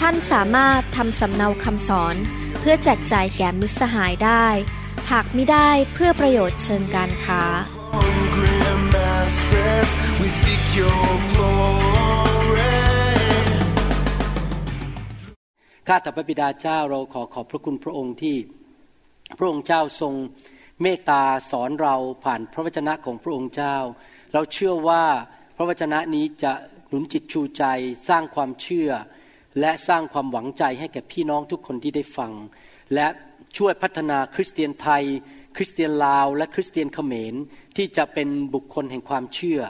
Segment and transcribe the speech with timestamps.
[0.00, 2.16] ท่านสามารถทำสำเนาคำสอน
[2.60, 4.46] เพื่อแจกจ่ายแก่มิตรสหายได้
[5.10, 7.42] หากไม่ได้เพื่อประโยชน์เชิงการค้า
[7.94, 8.58] hungry
[8.94, 9.88] masses,
[10.20, 12.74] we seek your glory.
[15.88, 18.36] ข้าแต่พระบิดาเจ้าเราขอขอบพระคุณพระองค์ที่
[19.38, 20.14] พระองค์เจ้าทรง
[20.82, 21.94] เมตตาสอนเรา
[22.24, 23.76] ผ่านพระวจนะของพระองค์เจ้า
[24.32, 25.04] เราเชื่อว่า
[25.56, 26.52] พระวจนะนี้จะ
[26.88, 27.64] หนุนจิตชูใจ
[28.08, 28.90] สร้างความเชื่อ
[29.60, 32.32] และสร้างความหวังใจให้แก่พี่น้องทุกคนที่ได้ฟัง
[32.94, 33.06] และ
[33.56, 35.04] ช่วยพัฒนาคริสเตียนไทย
[35.56, 37.34] คริสเตียนลาว และคริสเตียนเขมร
[37.76, 39.60] ที่จะเป็นบุคคลแห่งความเชื่อ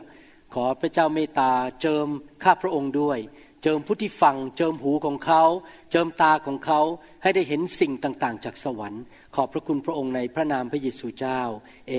[0.55, 2.09] ขอพระเจ้าเมตตาเจิม
[2.43, 3.19] ข้าพระองค์ด้วย
[3.63, 5.43] เจิมผู้ที่ฟัง เจิมหูของเขา
[5.91, 6.81] เจิมตาของเขา
[7.23, 9.03] ให้ได้เห็นสิ่งต่างๆ จากสวรรค์
[9.35, 11.41] ขอบพระคุณพระองค์ในพระนามพระเยซูเจ้า
[11.89, 11.95] เอ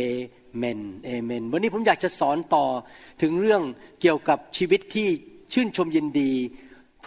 [0.58, 2.66] เมนเอเมน วันนี้ผมอยากจะสอนต่อ
[3.22, 3.62] ถึงเรื่อง
[4.02, 5.08] เกี่ยวกับชีวิตที่
[5.54, 6.32] ชื่นชมยินดี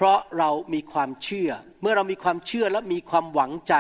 [0.03, 1.51] เพราะเรามีความเชื่อ
[1.83, 3.75] เมื่อเรามีความเชื่อและมีความหวังใจ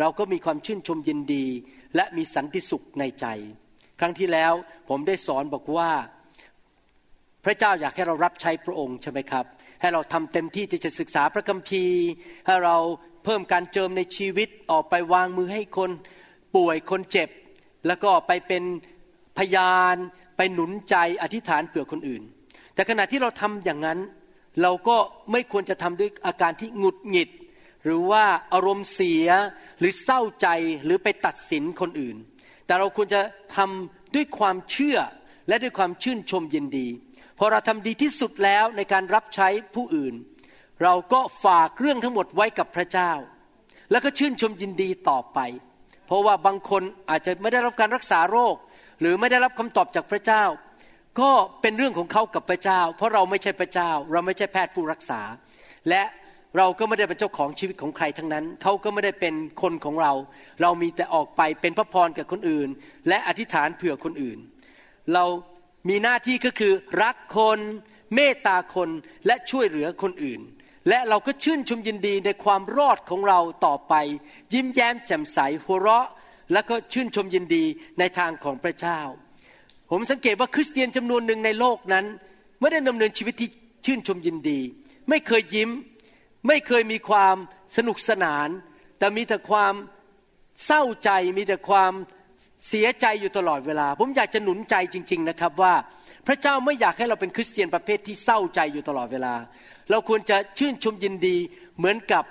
[0.00, 1.46] เราก็มีความชื่นชมยินดี
[1.96, 3.26] และมีสันติสุขในใจ
[4.00, 4.52] ครั้งที่แล้ว
[4.88, 5.90] ผมได้สอนบอกว่า
[7.44, 9.44] พระเจ้าอยากให้เรารับใช้พระองค์ใช่ไหมครับ
[9.80, 12.02] ให้เราทำเต็มที่ที่จะศึกษาพระคัมภีร์
[12.46, 12.76] ให้เรา
[13.24, 15.90] เพิ่มการเจิมในชีวิตออกไปวางมือให้คน
[16.54, 17.28] ป่วยคนเจ็บ
[17.86, 18.62] แล้วก็ไปเป็น
[19.38, 19.96] พยาน
[20.36, 22.22] ไปหนุนใจอธิษฐานเผื่อคนอื่น
[22.74, 24.00] แต่ขณะที่เราทำอย่างนั้น
[24.62, 24.96] เราก็
[25.32, 27.30] ไม่ควรจะทำด้วยอาการที่หงุดหงิด
[27.84, 29.28] หรือว่าอารมณ์เสีย
[29.78, 30.48] หรือเศร้าใจ
[30.84, 32.16] หรือไปตัดสินคนอื่น
[32.66, 33.20] แต่เราควรจะ
[33.56, 34.98] ทำด้วยความเชื่อ
[35.48, 36.88] และด้วยความชื่นชมยินดี
[37.38, 40.14] พอเราทำดีที่สุดแล้วในการรับใช้ผู้อื่น
[40.82, 43.12] เราก็ฝากเรื่องทั้งหมดไว้กับพระเจ้า
[43.90, 45.38] แล้วก็ชื่นชมยินดีต่อไป
[46.06, 48.56] เพราะว่าบางคนอาจจะไม่ได้รับการรักษาโรค
[49.00, 50.44] หรือไม่ได้รับคำตอบจากพระเจ้า
[51.20, 51.30] ก็
[51.62, 55.20] เป็นเรื่องของเขากับพระเจ้า เพราะเราไม่ใช่พระเจ้า เราไม่ใช่แพทย์ผู้รักษา
[55.88, 56.02] และ
[56.58, 60.12] เราก็ไม่ได้เป็นเจ้าของชีวิตของใครทั้งนั้น เขาก็ไม่ได้เป็นคนของเรา
[60.62, 62.68] เรามีแต่ออกไปเป็นพระพรกับคนอื่น
[63.08, 64.38] และอธิษฐานเผื่อคนอื่น
[65.14, 65.24] เรา
[65.88, 66.72] มีหน้าที่ก็คือ
[67.02, 67.58] รักคน
[68.14, 68.88] เมตตาคน
[69.26, 70.40] และช่วยเหลือคนอื่น
[70.88, 73.94] และเราก็ชื่นชมยินดีในความรอดของเราต่อไป
[74.54, 76.06] ยิ้มแย้มแจ่มใสหัวเราะ
[76.52, 77.64] และก็ชื่นชมยินดี
[77.98, 79.00] ในทางของพระเจ้า
[79.90, 82.04] ผมสังเกตว่าคริสเตียนจำนวนหนึ่งในโลกนั้น
[82.60, 83.48] ไม่ได้ดำเนินชีวิตที่
[83.84, 84.60] ชื่นชมยินดี
[85.08, 85.70] ไม่เคยยิ้ม
[86.46, 87.36] ไม่เคยมีความ
[87.76, 88.48] สนุกสนาน
[88.98, 89.74] แต่มีแต่ความ
[90.66, 91.92] เศร้าใจมีแต่ความ
[92.68, 95.74] เสียใจอยู่ตลอดเวลา ผมอยากจะหนุนใจจริง ๆนะครับว่า
[96.26, 99.34] พระเจ้าไม่อยากให้เราเป็นคริสเตียนประเภทที่เศร้าใจอยู่ตลอดเวลา
[99.90, 101.36] เราควรจะชื่นชมยินดี
[101.76, 102.24] เหมือนกับ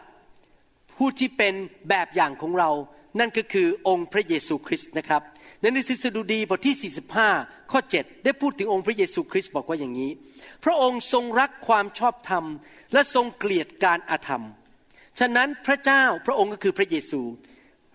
[0.97, 1.53] ผู้ที่เป็น
[1.89, 2.69] แบบอย่างของเรา
[3.19, 5.21] นั่นก็คือองค์พระเยซูคริสต์นะครับ
[5.63, 6.91] ในหนังสือสดุดีบทที่
[7.29, 10.11] 45 ข้อ 7 ได้พูดถึงองค์พระเยซูคริสต์บอกว่าอย่างนี้
[10.63, 12.45] พระองค์ทรงรักความชอบธรรม
[12.93, 14.43] และทรงเกลียดการอาธรรม
[15.19, 17.21] ฉะนั้นพระเจ้าพระองค์ก็คือพระเยซู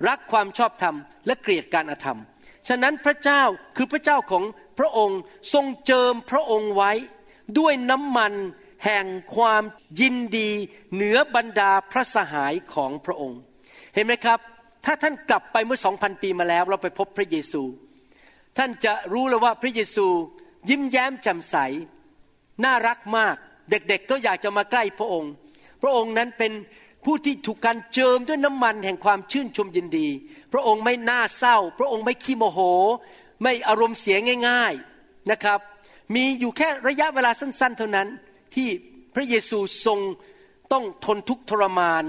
[0.08, 0.96] รักความชอบธรรม
[1.26, 2.18] และเกลียดการอาธรรม
[2.68, 3.42] ฉะนั้นพระเจ้า
[3.76, 4.44] คือพระเจ้าของ
[4.78, 5.20] พระองค์
[5.54, 6.92] ทรงเจิมพระองค์ไว้
[7.58, 8.32] ด้วยน้ำมัน
[8.84, 9.06] แห่ง
[9.36, 9.62] ความ
[10.00, 10.50] ยินดี
[10.92, 13.40] เหนือบรรดาพระสหายของพระองค์
[13.94, 14.40] เห็นไหมครับ
[14.84, 17.62] ถ้าท่านกลับไปเมื่อสองพันปีมาแล้ว เราไปพบพระเยซู
[18.58, 20.06] ท่านจะรู้เลยว่าพระเยซู
[20.70, 21.56] ยิ้มแย้มแจ่มใส
[22.64, 23.36] น่ารักมาก
[23.70, 25.32] เด็กๆก็อยากจะมาใกล้พระองค์
[25.82, 26.52] พระองค์นั้นเป็น
[27.04, 30.08] ผู้ที่ถูกการเจิมด้วยน้ำมันแห่งความชื่นชมยินดี
[30.52, 32.58] พระองค์ไม่น่าเศร้า พระองค์ไม่ขี้โมโห
[33.42, 34.16] ไม่อารมณ์เสีย
[34.48, 35.60] ง่ายๆนะครับ
[36.14, 38.08] มีอยู่แค่ระยะเวลาสั้น ๆ เท่านั้น
[38.54, 38.68] ที่
[39.14, 39.98] พระเยซูทรง
[40.72, 42.04] ต้องทนทุกข์ทรมาน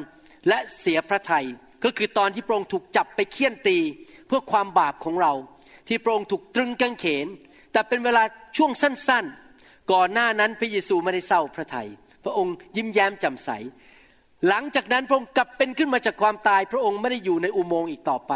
[0.48, 1.46] และเสียพระทยัย
[1.84, 3.78] ก็คือตอนที่พระองค์ถูกจับไปเคี่ยนตี
[4.28, 5.34] เพื่อความบาปของเรา
[5.88, 7.28] ที่พระองค์ถูกตรึงกางเขน
[7.72, 8.24] แต่เป็นเวลา
[8.58, 11.90] ช่วงสั้นๆ ก่อนหน้านั้นพระเยซูไม่ได้เศร้าพระทยัย
[12.24, 13.50] พระองค์ยิ้มแย้มแจ่มใส
[14.48, 18.34] หลังจากนั้นพระองค์กลับเป็นขึ้นมาจากความตาย พระองค์ไม่ได้อยู่ในอุโมงค์อีกต่อไป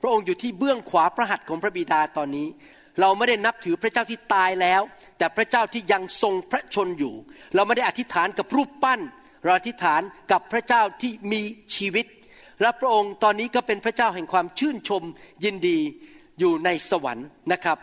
[0.00, 2.48] พระองค์อยู่ที่เบื้องขวาพระหัตถ์ของพระบิดาตอนนี้
[3.00, 4.82] เราไม่ได้นับถือพระเจ้าที่ตายแล้ว
[5.18, 7.14] แต่พระเจ้าที่ยังทรงพระชนอยู่
[7.54, 9.00] เราไม่ได้อธิษฐานกับรูปปั้น
[9.44, 10.02] เราอธิษฐาน
[10.32, 11.42] กับพระเจ้าที่มี
[11.76, 12.06] ชีวิต
[12.60, 15.02] และพระองค์ตอนนี้ก็เป็นพระเจ้าแห่งความชื่นชม
[15.44, 15.78] ยินดี
[16.38, 17.78] อยู่ในสวรรค์นะครับ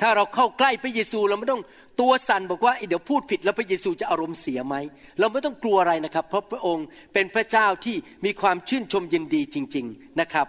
[0.00, 1.62] ถ้าเราเข้าใกล้พระเยซูเราไม่ต้อง
[2.00, 4.74] ตัวสั่นบอกว่าเดี๋ยวพูดผิดแล้วพระเยซูจะอารมณ์เสียไหม
[5.18, 10.46] เราไม่ต้องกลัวอะไรนะครับ เพราะพระองค์เป็นพระเจ้าที่มีความชื่นชมยินดีจริง ๆนะครับ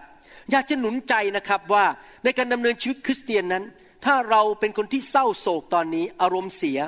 [0.50, 1.84] อยากจะหนุนใจนะครับว่า
[2.24, 3.64] ในการดำเนินชีวิตคริสเตียนนั้น
[4.04, 6.78] ถ้าเราเป็นคนที่เศร้าโศกตอนนี้อารมณ์เสีย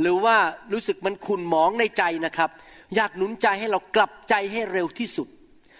[0.00, 0.36] หรือว่า
[0.72, 2.50] รู้สึกมันขุ่นหมองในใจนะครับ
[2.96, 5.28] อยากหนุนใจให้เรากลับใจให้เร็วที่สุด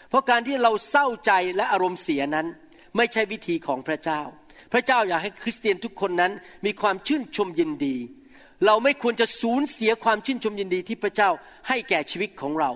[0.08, 2.46] เพราะการที่เราเศร้าใจและอารมณ์เสียนั้น
[2.96, 4.20] ไม่ใช่วิธีของพระเจ้า
[4.72, 6.32] พระเจ้าอยากให้คริสเตียนทุกคนนั้น
[6.66, 7.96] มีความชื่นชมยินดี
[8.66, 11.30] เราไม่ควรจะสูญเสียความชื่นชมยินดีที่พระเจ้า
[11.68, 12.70] ให้แก่ชีวิตของเรา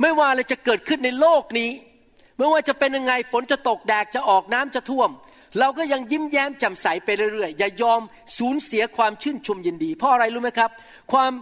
[0.00, 1.70] ไม่ว่าอะไรจะเกิดขึ้นในโลกนี้
[2.38, 5.10] ไม่ว่าจะเป็นยังไงฝนจะตกแดดจะออกน้ำจะท่วม
[5.58, 8.00] เราก็ยังยิ้มแย้มแจ่มใสไปเรื่อยๆอย่ายอม
[8.38, 10.70] สูญเสียความชื่นชมยินดี เพราะอะไรรู้ไหมครับ
[11.12, 11.32] ความ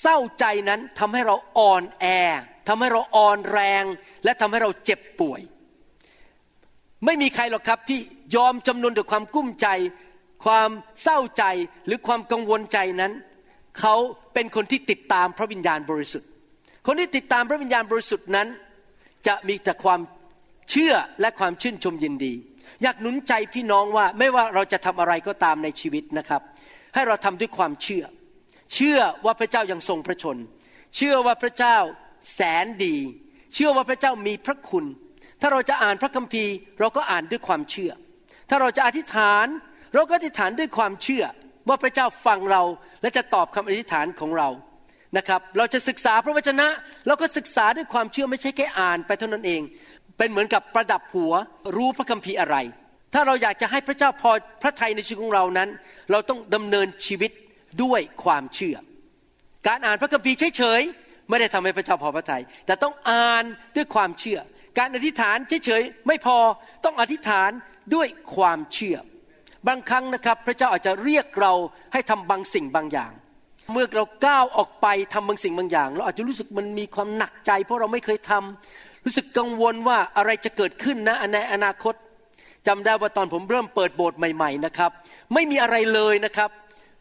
[0.00, 2.06] เศร้าใจนั้นทำให้เราอ่อนแอ
[2.68, 3.84] ทำให้เราอ่อนแรง
[4.24, 5.40] และทำให้เราเจ็บป่วย
[7.04, 8.00] ไม่มีใครหรอกครับที่
[8.36, 9.68] ยอมจำนนต่อความกุ้มใจ
[10.44, 10.70] ความ
[11.02, 11.44] เศร้าใจ
[11.86, 13.12] หรือความกังวลใจนั้น
[13.78, 13.94] เขา
[14.34, 16.28] เป็นคนที่ติดตามพระวิญญาณบริสุทธิ์
[16.86, 18.48] คนที่ติดตามพระวิญญาณบริสุทธิ์นั้น
[19.26, 20.00] จะมีแต่ความ
[20.70, 22.34] เชื่อและความชื่นชมยินดี
[22.82, 26.42] อยากหนุนใจพี่น้องว่าไม่ว่าเราจะทำอะไรก็ตามในชีวิตนะครับ
[26.94, 28.04] ให้เราทำด้วยความเชื่อ
[28.74, 30.36] เชื่อว่าพระเจ้ายังทรงพระชน
[30.96, 31.76] เชื่อว่าพระเจ้า
[32.32, 32.96] แสนดี
[33.54, 34.84] เชื่อว่าพระเจ้ามีพระคุณ
[35.40, 37.92] ถ้าเราจะอ่านพระคัมภีร์ เราก็อ่านด้วยความเชื่อ
[38.48, 39.46] ถ้าเราจะอธิษฐาน
[39.94, 41.24] เราก็อธิษฐานด้วยความเชื่อ
[41.68, 42.62] ว่าพระเจ้าฟังเรา
[43.02, 44.48] และจะตอบคำอธิษฐานของเรา
[45.16, 46.68] นะครับ เราจะศึกษาพระวจนะ
[47.06, 49.62] เราก็ศึกษาด้วยความเชื่อไม่ใช่แค่อ่านไปเท่านั้นเอง
[50.18, 51.32] เป็นเหมือนกับประดับหัว
[51.76, 52.56] รู้พระคัมภีร์อะไร
[53.14, 54.30] ถ้าเราอยากจะให้พระเจ้าพอ
[54.62, 55.68] พระทัยในชีวิตของเรานั้น
[56.10, 57.30] เราต้องดำเนินชีวิต
[57.82, 58.76] ด้วยความเชื่อ
[59.66, 63.44] การอ่านพระคัมภีร์เฉยๆ ไม่ได้ทำให้พระเจ้าพอพระทยัยแต่ต้องอ่าน
[63.76, 64.38] ด้วยความเชื่อ
[64.78, 66.36] การอธิษฐานเฉยๆไม่พอ
[66.84, 67.50] ต้องอธิษฐาน
[67.94, 68.96] ด้วยความเชื่อ
[69.68, 71.52] บางครั้งนะครับพระเจ้าอาจจะเรียกเรา
[71.92, 73.12] ให้ทำบางสิ่งบางอย่าง
[73.72, 81.94] เมื่อเราก้าวออกไปทำบางสิ่งบางอย่าง เราอาจจะรู้สึกมันมีความหนักใจ เพราะเราไม่เคยทำรู้สึกกังวลว่าอะไรจะเกิดขึ้นนะในอนาคต
[82.66, 84.90] จำได้ว่าตอนผมเริ่มเปิดโบสถ์ใหม่ๆนะครับ
[85.34, 86.50] ไม่มีอะไรเลยนะครับ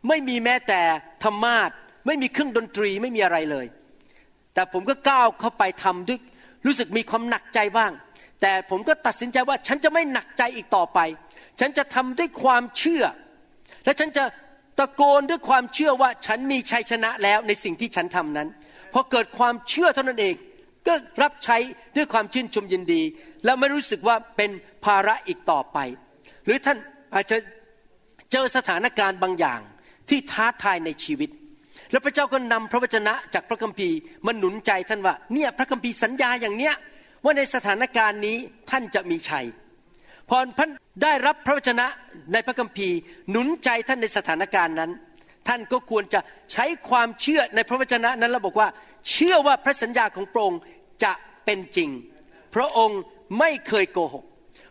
[0.07, 0.81] ไม่มีแม้แต่
[1.23, 1.69] ธรรมาท
[2.05, 3.65] ไม่มีเครื่องดนตรีไม่มีอะไรเลย
[4.53, 6.19] แต่ผมก็ก้าวเข้าไปทำด้วย
[6.65, 7.91] รู้สึกมีความหนักใจบ้าง
[8.41, 10.99] แต่ผมก็ตัดสินใจว่าฉันจะไม่หนักใจอีกต่อไป
[11.59, 13.03] ฉันจะทำด้วยความเชื่อ
[13.85, 14.23] และฉันจะ
[14.79, 18.49] ตะโกนด้วยความเชื่อว่าฉันมีชัยชนะแล้วในสิ่งที่ฉันทำนั้น
[18.93, 20.35] พอเกิดความเชื่อเท่านั้นเอง
[20.87, 21.57] ก็รับใช้
[21.95, 23.01] ด้วยความชื่นชมยินดี
[23.45, 24.51] แล้วไม่รู้สึกว่าเป็น
[24.85, 25.77] ภาระอีกต่อไป
[26.45, 26.77] หรือท่าน
[27.15, 27.37] อาจจะ
[28.31, 29.59] เจอสถานการณ์บางอย่าง
[30.09, 31.29] ที่ท้าทายในชีวิต
[31.93, 36.73] แล้วพระเจ้าก็นำพระวจนะจากพระคัมภีร์มาหนุนใจท่านว่าเนี่ยพระคัมภีร์สัญญาอย่างเนี้ย
[37.23, 38.37] ว่าในสถานการณ์นี้
[38.69, 39.45] ท่านจะมีชัย
[40.29, 40.69] พอท่าน
[41.03, 41.87] ได้รับพระวจนะ
[42.33, 42.95] ในพระคัมภีร์
[43.31, 44.91] หนุนใจท่านในสถานการณ์นั้น
[45.47, 46.19] ท่านก็ควรจะ
[46.53, 48.67] ใช้ความเชื่อในพระวจนะนั้นแล้วบอกว่า
[49.11, 50.61] เชื่อว่าพระสัญญาของพระองค์
[51.03, 51.13] จะ
[51.45, 51.89] เป็นจริง
[52.55, 53.01] พระองค์
[53.39, 54.23] ไม่เคยโกหก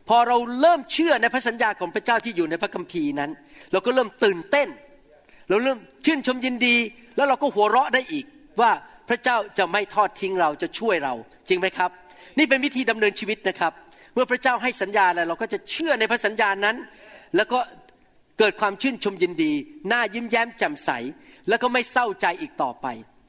[0.09, 3.31] พอเราเริ่มเชื่อในพระสัญญาของพระเจ้าที่อยู่ในพระคัมภีร์นั้น
[3.73, 4.69] เราก็เริ่มตื่นเต้น
[5.49, 6.77] เราเริ่มชื่นชมยินดี
[7.17, 8.25] แล้วเราก็หัวเราะได้อีก
[8.61, 8.71] ว่า
[9.09, 11.15] พระเจ้าจะไม่ทอดทิ้งเราจะช่วยเรา
[11.49, 11.91] จริงไหมครับ
[12.39, 13.73] นี่เป็นวิธีดำเนินชีวิตนะครับ
[14.15, 16.77] เมื่อพระเจ้าให้สัญญาแล้วเราก็จะเชื่อในพระสัญญานั้น
[17.37, 17.59] แล้วก็
[18.39, 19.53] เกิดความชื่นชมยินดี
[19.89, 20.91] หน้ายิ้มแย้มแจ่มใส
[21.49, 22.87] แล้วก็ไม่เศร้าใจอีกต่อไป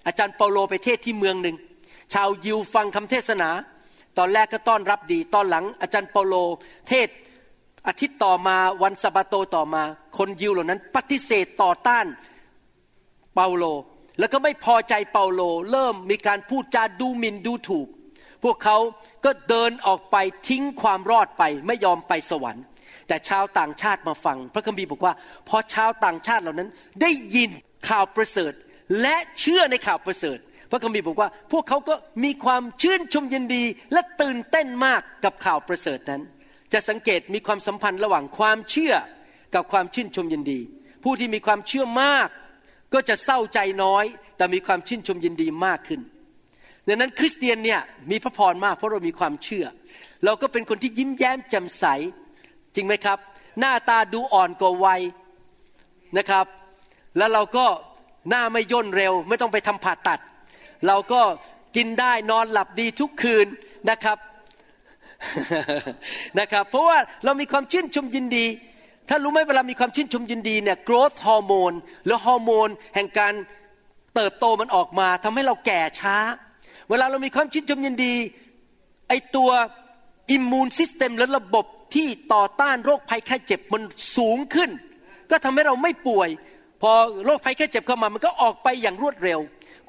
[0.07, 1.56] อาจารย์เปาโลไปเทศที่เมืองหนึ่ง
[2.13, 3.49] ชาวยิวฟังคำเทศนา
[4.18, 6.35] ตอนแรกก็ต้อนรับดี ตอนหลัง อาจารย์เปาโล
[6.90, 7.07] เทศ
[7.87, 9.83] อาทิตย์ต่อมาวันสะบาโตต่อมา
[10.18, 12.06] คนยิวเหล่านั้น ปฏิเสธต่อต้าน
[13.35, 13.66] เปาโล
[14.19, 17.87] แล้วก็ไม่พอใจเปาโล เริ่มมีการพูดจาดูหมิ่นดูถูก
[18.44, 18.78] พวกเขา
[19.25, 20.16] ก็เดินออกไป
[20.47, 22.63] ทิ้งความรอดไปไม่ยอมไปสวรรค์
[23.07, 25.13] แต่ชาวต่างชาติมาฟัง พระคัมภีร์บอกว่า
[25.49, 26.69] พอชาวต่างชาติเหล่านั้น
[27.02, 27.49] ได้ยิน
[27.90, 28.54] ข่าวประเสริฐ
[29.02, 30.37] และเชื่อในข่าวประเสริฐ
[30.71, 33.63] พระคัมภีร์บอกว่า พวกเขาก็มีความชื่นชมยินดี
[33.94, 36.21] และตื่นเต้นมากกับข่าวประเสริฐนั้น
[36.73, 38.94] จะสังเกตมีความสัมพันธ์ระหว่างความเชื่อ
[39.56, 40.59] กับความชื่นชมยินดี
[41.04, 42.30] ผู้ที่มีความเชื่อมาก
[42.94, 44.06] ก็จะเศร้าใจน้อย
[44.38, 46.02] แต่มีความชื่นชมยินดีมากขึ้น
[46.88, 47.81] ดังนั้นคริสเตียนเนี่ย
[48.12, 49.66] มีพระพรมาก เพราะเรามีความเชื่อ
[50.26, 51.85] เราก็เป็นคนที่ยิ้มแย้มแจ่มใส
[52.76, 53.18] จริงไหมครับ
[53.59, 55.02] หน้าตาดูอ่อนกว่าวัย
[56.18, 56.45] นะครับ
[57.18, 57.66] แล้วเราก็
[58.30, 60.19] หน้าไม่ย่นเร็ว ไม่ต้องไปทำผ่าตัด
[60.88, 61.21] เราก็
[61.76, 63.47] กินได้นอนหลับดีทุกคืน
[63.90, 64.18] นะครับ
[66.40, 68.45] นะครับ เพราะว่าเรามีความชื่นชมยินดี
[69.10, 71.74] ถ้ารู้ไหมเวลามีความชื่นชมยินดีเนี่ย growth ฮอร์โมน
[72.06, 73.33] หรือฮอร์โมนแห่งการ
[74.16, 76.16] เติบโตมันออกมาทำให้เราแก่ช้า
[76.90, 78.14] เวลาเรามีความชื่นชมยินดี
[79.10, 79.50] ไอตัว
[80.31, 83.81] อิมมูนซิสเต็มและระบบที่ต่อต้านโรคภัยไข้เจ็บมัน
[84.18, 84.69] สูงขึ้น
[85.30, 86.30] ก็ก็ทำให้เราไม่ป่วย
[86.81, 86.92] พอ
[87.26, 89.40] โรคภัยแค่เจ็บเข้ามา มันก็ออกไปอย่างรวดเร็ว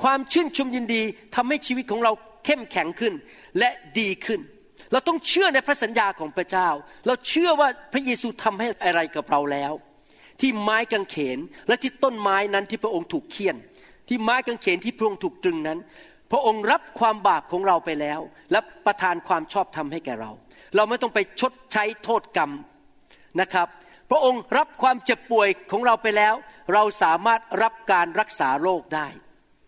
[0.02, 1.02] ความชื่นชมยินดี
[1.34, 2.12] ทำให้ชีวิตของเรา
[2.44, 3.12] เข้มแข็งขึ้น
[3.58, 4.40] และดีขึ้น
[4.92, 6.68] เราต้องเชื่อในพระสัญญาของพระเจ้า
[7.06, 9.72] เราเชื่อว่าพระเยซูทำให้อะไรกับเราแล้ว
[10.40, 11.38] ที่ไม้กางเขน
[11.68, 13.56] และที่ต้นไม้นั้นที่พระองค์ถูกเคี่ยน
[14.08, 15.78] ที่ไม้กางเขนที่พระองค์ถูกตรึงนั้น
[16.30, 18.20] พระองค์รับความบาปของเราไปแล้ว
[18.52, 20.30] และประทานความชอบธรรมให้แก่เรา
[20.76, 22.50] เราไม่ต้องไปชดใช้โทษกรรม
[23.40, 23.68] นะครับ
[24.10, 26.34] พระองค์รับความเจ็บป่วยของเราไปแล้ว
[26.72, 29.06] เราสามารถรับการรักษาโรคได้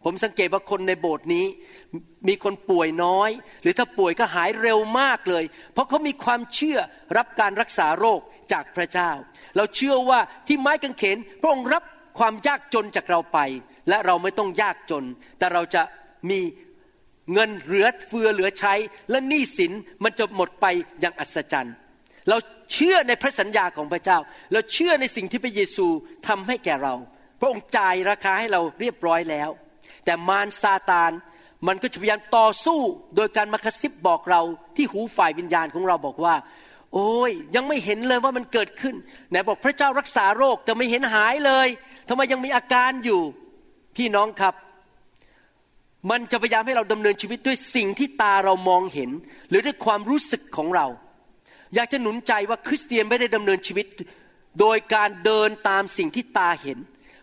[0.08, 1.46] ผมสังเกตว่าคนในโบสถ์นี้
[2.28, 3.30] มีคนป่วยน้อย
[3.62, 6.78] หรือถ้าป่วยก็หายเร็วมากเลย เพราะเขามีความเชื่อ
[7.16, 8.20] รับการรักษาโรค
[8.52, 9.10] จากพระเจ้า
[9.56, 11.82] เราเชื่อว่าที่ไม้กางเขนพระองค์รับ
[12.18, 13.38] ความยากจนจากเราไป
[13.88, 15.04] และเราไม่ต้องยากจน
[15.38, 15.82] แต่เราจะ
[16.30, 16.40] มี
[17.32, 18.74] เงินเหลือเฟือเหลือใช้
[19.10, 19.72] และหนี้สิน
[20.04, 20.66] มันจะหมดไป
[21.00, 21.74] อย่างอัศจรรย์
[22.28, 22.36] เรา
[22.72, 24.18] เชื่อในพระสัญญาของพระเจ้า
[24.52, 25.86] เราเชื่อในสิ่งที่พระเยซู
[26.28, 26.94] ทำให้แก่เรา
[27.40, 29.50] พระองค์จ่ายราคาให้เราเรียบร้อยแล้ว
[30.04, 31.12] แต่มารซาตาน
[31.66, 32.80] มันก็จะพยายามต่อสู้
[33.16, 34.42] โดยการมากระซิบบอกเรา
[34.76, 36.34] ที่หูฝ่ายวิญญาณของเราบอกว่า
[36.94, 38.94] โอ้ยยังไม่เห็นเลยว่ามันเกิดขึ้น
[39.30, 41.68] ไหนบอกพระเจ้ารักษาโรคแต่ไม่เห็นหายเลย
[42.08, 43.20] ทำไมยังมีอาการอยู่
[43.96, 44.54] พี่น้องครับ
[46.10, 49.10] มันจะพยายามให้เราดำเนินชีวิตด้วยสิ่งที่ตาเรามองเห็น
[49.48, 50.86] หรือด้วยความรู้สึกของเรา
[51.74, 53.86] อยากจะหนุนใจว่าคริสเตียนไม่ได้ดำเนินชีวิต
[54.60, 56.78] โดยการเดินตามสิ่งที่ตาเห็น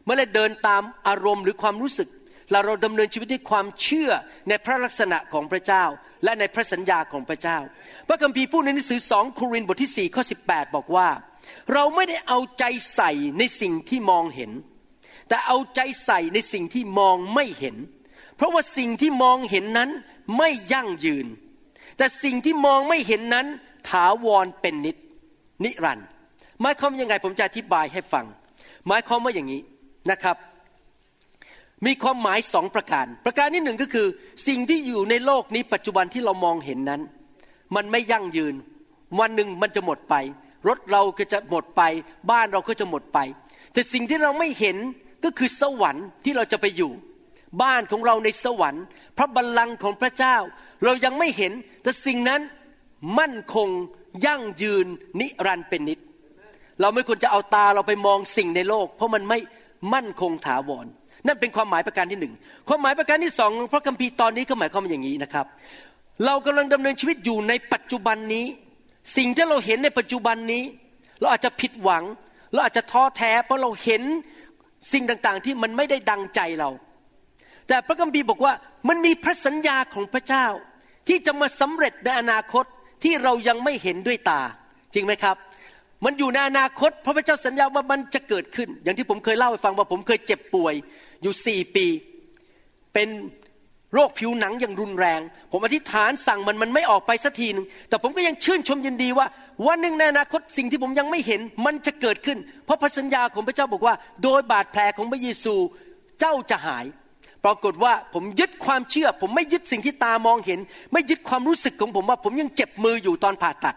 [0.06, 2.10] ไม่ได้เดินตามอารมณ์หรือความรู้สึก
[2.54, 4.12] เราเราดำเนินชีวิตด้วยความเชื่อ
[4.50, 5.84] ในพระลักษณะของพระเจ้า
[6.24, 7.58] และในพระสัญญาของพระเจ้า
[8.08, 11.10] พระคัมภีร์พูดในหนังสือสองโครินธ์บทที่ 4 ข้อ 18 บอกว่า
[11.74, 12.64] เราไม่ได้เอาใจ
[12.96, 14.52] ใส่ในสิ่งที่มองเห็น
[15.28, 17.76] แต่เอาใจใส่ในสิ่งที่มองไม่เห็น
[18.36, 19.90] เพราะว่าสิ่งที่มองเห็นนั้น
[20.38, 21.28] ไม่ยั่งยืน
[21.98, 23.48] แต่สิ่งที่มองไม่เห็นนั้น
[23.90, 24.98] ถาวรเป็นนิจ
[25.64, 26.08] นิรันดร์
[26.62, 28.26] หมายความยังไงผมจะอธิบายให้ฟัง
[28.88, 29.62] หมายความว่าอย่างนี้
[30.12, 30.38] นะครับ
[31.86, 34.08] มีความหมายสองประการ ประการที่หนึ่งก็คือ
[34.48, 37.02] สิ่งที่อยู่ในโลกนี้ปัจจุบันที่เรามองเห็นนั้น
[37.76, 38.56] มันไม่ยั่งยืน
[39.20, 40.16] วันหนึ่งมันจะหมดไป
[40.68, 41.82] รถเราก็จะหมดไป
[42.32, 43.20] บ้านเราก็จะหมดไป
[43.74, 44.78] แต่สิ่งที่เราไม่เห็น
[45.24, 46.92] ก็คือสวรรค์ที่เราจะไปอยู่
[47.62, 48.84] บ้านของเราในสวรรค์
[49.18, 50.36] พระบัลลังก์ของพระเจ้า
[50.84, 52.42] เรายังไม่เห็น แต่สิ่งนั้น
[53.20, 53.70] มั่นคง
[54.26, 54.86] ยั่งยืน
[55.20, 56.00] นิรันดร์เป็นนิจ
[56.82, 59.40] เราไม่ควรจะเอาตาเราไปมองสิ่งในโลก เพราะมันไม่
[59.94, 60.88] มั่นคงถาวร
[61.28, 62.34] นั่นเป็นความหมายประการที่หนึ่ง
[62.68, 65.46] ความหมายประการที่สองพระคัมภีร์ตอนนี้ก็หมายความว่าอย่างนี้นะครับ
[66.26, 68.46] เรากำลังดำเนินชีวิตอยู่ในปัจจุบันนี้
[69.18, 70.64] สิ่งที่เราเห็นในปัจจุบันนี้
[71.20, 72.04] เราอาจจะผิดหวัง
[72.52, 74.04] เราอาจจะท้อแท้ เพราะเราเห็น
[74.94, 76.70] สิ่งต่างๆที่มันไม่ได้ดังใจเรา
[77.68, 78.54] แต่พระคัมภีร์บอกว่า
[78.90, 80.46] มันมีพระสัญญาของพระเจ้า
[81.08, 82.66] ที่จะมาสำเร็จในอนาคต
[83.04, 84.42] ที่เรายังไม่เห็นด้วยตา
[84.94, 85.38] จริงไหมครับ
[86.06, 90.74] มันอยู่ในอนาคตพระเจ้าสัญญาว่ามันจะเกิดขึ้น อย่างที่ผมเคยเล่าให้ฟังว่าผมเคยเจ็บป่วย
[91.24, 91.86] อยู่สี่ปี
[92.94, 93.10] เป็น
[93.94, 99.28] โรคผิวหนังอย่างรุนแรง ผมอธิษฐานสั่งมันมันไม่ออกไปสักทีหนึ่งแต่ผมก็ยังชื่นชมยินดีว่า
[99.68, 105.56] วันหนึ่งในอนาคตสิ่งที่ผมยังไม่เห็นมันจะเกิดขึ้น เพราะพระสัญญาของพระเจ้าบอกว่า โดยบาดแผลของพระเยซู
[106.20, 106.86] เจ้าจะหาย
[107.46, 110.60] ปรากฏว่าผมยึดความเชื่อ ผมไม่ยึดสิ่งที่ตามองเห็น
[110.94, 113.76] ไม่ยึดความรู้สึกของผมว่า ผมยังเจ็บมืออยู่ตอนผ่าตัด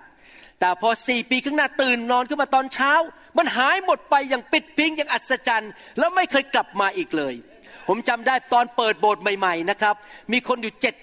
[0.60, 2.92] แต่พอสี่ปีข้างหน้าตื่นนอนขึ้นมาตอนเช้า
[3.36, 7.34] มันหายหมดไปอย่างปิดพิงอย่างอัศจรรย์ แล้วไม่เคยกลับมาอีกเลย
[7.88, 9.94] ผมจำได้ตอนเปิดโบสถ์ใหม่ๆนะครับ
[10.32, 10.94] มีคนอยู่เจ็ด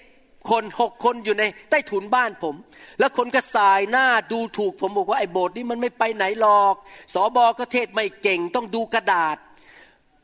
[0.50, 2.54] คนหกคนอยู่ในใต้ถุนบ้านผม
[2.98, 6.74] แล้วคนก็สายหน้าดูถูกผมบอกว่าไอ้โบสถ์นี้มันไม่ไปไหนหรอก
[7.14, 9.36] สอบอก็เทศไม่เก่งต้องดูกระดาษ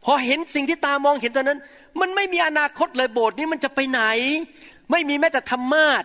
[0.05, 1.61] พอเห็นสิ่งที่ตามองเห็นตอนนั้น
[2.01, 4.03] มันไม่มีอนาคตเลยโบสถ์นี้มันจะไปไหน
[4.91, 6.05] ไม่มีแม้แต่ธรรมาส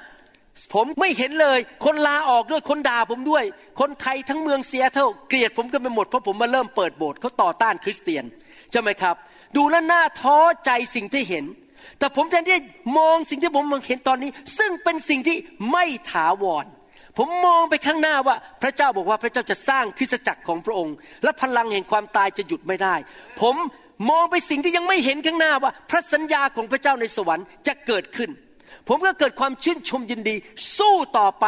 [0.73, 3.43] ผมไม่เห็นเลย คนลาออกด้วยคนด่าผมด้วย
[3.79, 8.23] คนไทยทั้งเมืองเสียเท่าเกลียดผมกันไปหมดเพราะผมมาเริ่มเปิดโบสถ์เขาต่อต้านคริสเตียน
[8.71, 9.15] ใช่ไหมครับ
[9.55, 11.45] ดูแล้วน่าท้อใจสิ่งที่เห็น
[11.99, 12.57] แต่ผมแทนที่
[12.97, 15.37] มองสิ่งที่ผมมองเห็นตอนนี้ ซึ่งเป็นสิ่งที่
[15.71, 16.65] ไม่ถาวร
[17.17, 22.95] ผมมองไปข้างหน้าว่าพระเจ้าบอกว่าพระเจ้าจะสร้างคริสตจักรของพระองค์ และพลังแห่งความตายจะหยุดไม่ได้
[23.41, 23.55] ผม
[24.09, 28.29] มองไปสิ่งที่ยังไม่เห็นข้างหน้าว่า พระสัญญาของพระเจ้าในสวรรค์จะเกิดขึ้น
[28.87, 30.35] ผมก็เกิดความชื่นชมยินดี
[30.77, 31.45] สู้ต่อไป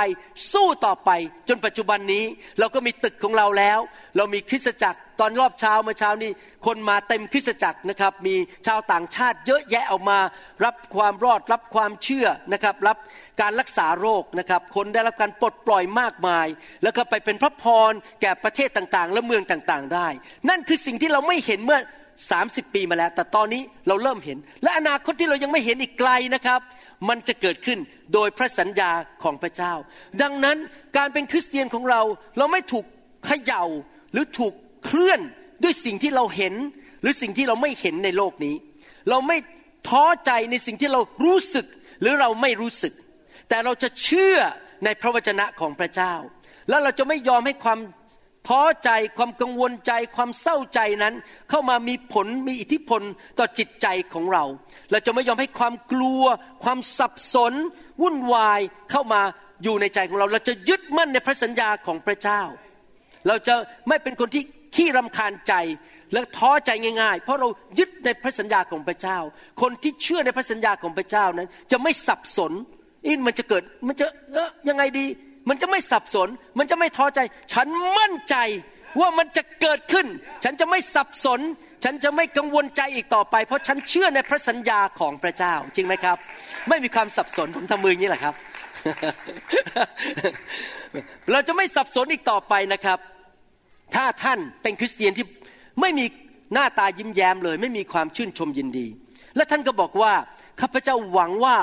[0.54, 1.10] สู้ต่อไป
[1.48, 2.24] จนปัจจุบันนี้
[2.60, 3.80] เราก็มีตึกของเราแล้ว
[4.18, 6.32] เรามีคริสตจักรตอนรอบเช้าเมื่อเช้านี้
[6.66, 8.36] คนมาเต็มคริสตจักรนะครับ มี
[8.68, 10.20] ชาวต่างชาติเยอะแยะออกมา
[10.66, 12.98] รับความรอดรับความเชื่อนะครับ รับ
[13.42, 16.48] การรักษาโรคนะครับ คนได้รับการปลดปล่อยมากมาย
[16.84, 20.08] แล้วก็ไปเป็นพระพรแก่ประเทศต่างๆ และเมืองต่างๆ ได้
[20.50, 21.80] นั่นคือสิ่งที่เราไม่เห็นเมื่อ
[22.28, 26.60] 30 ปีมาแล้ว แต่ตอนนี้เราเริ่มเห็น และอนาคตที่เรายังไม่เห็นอีกไกลนะครับ
[27.10, 27.80] มันจะเกิดขึ้น
[28.14, 28.92] โดยพระสัญญา
[29.24, 29.74] ของพระเจ้า
[30.22, 30.58] ดังนั้น
[30.98, 32.02] การเป็นคริสเตียนของเรา
[32.38, 32.86] เราไม่ถูก
[33.26, 33.64] เขย่า
[34.14, 34.54] หรือถูก
[34.86, 35.20] เคลื่อน
[35.64, 36.54] ด้วยสิ่งที่เราเห็น
[37.02, 38.56] หรือสิ่งที่เราไม่เห็นในโลกนี้
[39.10, 39.38] เราไม่
[39.88, 41.66] ท้อใจในสิ่งที่เรารู้สึก
[42.02, 42.94] หรือเราไม่รู้สึก
[43.50, 44.38] แต่เราจะเชื่อ
[44.86, 46.14] ในพระวจนะของพระเจ้า
[46.70, 47.80] แล้วเราจะไม่ยอมให้ความ
[48.48, 51.14] ท้อใจความกังวลใจความเศร้าใจนั้น
[51.50, 53.02] เข้ามามีผลมีอิทธิพล
[53.40, 54.44] ต่อจิตใจของเรา
[54.92, 56.24] เราจะไม่ยอมให้ความกลัว
[56.64, 57.54] ความสับสน
[58.02, 58.62] วุ่นวาย
[58.92, 59.22] เข้ามา
[59.64, 62.42] อยู่ในใจของเรา เราจะยึดมั่นในพระสัญญาของพระเจ้า
[63.28, 63.56] เราจะ
[63.88, 64.44] ไม่เป็นคนที่
[64.76, 65.54] ขี้รำคาญใจ
[66.14, 67.48] และท้อใจง่าย ๆ เพราะเรา
[67.80, 69.18] ยึดในพระสัญญาของพระเจ้า
[69.62, 72.52] คนที่เชื่อในพระสัญญาของพระเจ้านั้น จะไม่สับสน
[73.08, 75.06] อินมันจะเกิดมันจะเออยังไงดี
[75.50, 77.20] มันจะไม่สับสน มันจะไม่ท้อใจ
[77.54, 78.36] ฉันมั่นใจ
[79.00, 80.08] ว่ามันจะเกิดขึ้น
[80.44, 81.40] ฉันจะไม่สับสน
[81.84, 86.18] ฉันจะไม่กังวลใจอีกต่อไป เพราะฉันเชื่อในพระสัญญาของพระเจ้า จริงไหมครับ
[86.70, 88.34] ไม่มีความสับสนผมทำมืออย่างนี้แหละครับ
[91.32, 93.00] เราจะไม่สับสนอีกต่อไปนะครับ
[93.96, 95.26] ถ้าท่านเป็นคริสเตียนที่
[95.82, 96.06] ไม่มี
[96.54, 98.88] หน้าตายิ้มแย้มเลย ไม่มีความชื่นชมยินดี
[99.36, 100.14] และท่านก็บอกว่า
[100.62, 101.56] ข้าพเจ้าหวังว่า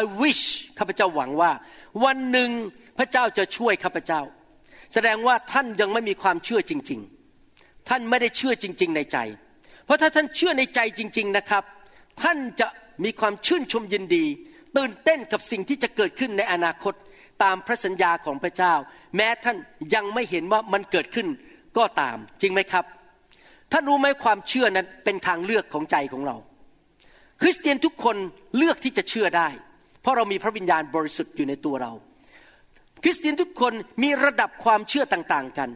[0.00, 0.44] I wish
[0.78, 1.50] ข้าพเจ้าหวังว่า
[2.04, 2.50] วันหนึ่ง
[3.02, 4.20] ระเจ้าจะช่วยข้าพเจ้า
[4.94, 7.00] แสดงว่าท่านยังไม่มีความเชื่อจริง
[7.44, 9.18] ๆ ท่านไม่ได้เชื่อจริง ๆ ในใจ
[9.84, 11.64] เพราะถ้าท่านเชื่อในใจจริง ๆนะครับ
[12.22, 12.68] ท่านจะ
[13.04, 14.24] มีความชื่นชมยินดี
[14.76, 16.94] ตื่นเต้นกับสิ่งที่จะเกิดขึ้นในอนาคต
[17.42, 18.74] ตามพระสัญญาของพระเจ้า
[19.16, 19.56] แม้ท่าน
[19.94, 21.28] ยังไม่เห็นว่ามันเกิดขึ้น
[21.78, 22.84] ก็ตาม จริงไหมครับ
[23.72, 26.36] ท่านรู้ไหมความเชื่อนั้นเป็นทางเลือกของใจของเรา
[27.42, 28.16] คริสเตียนทุกคน
[28.56, 29.48] เลือกที่จะเชื่อได้
[30.02, 31.92] เพราะเรามีพระวิญญาณบริสุทธิ์อยู่ในตัวเรา
[33.02, 35.70] คริสเตียนทุกคนมีระดับความเชื่อต่างๆกัน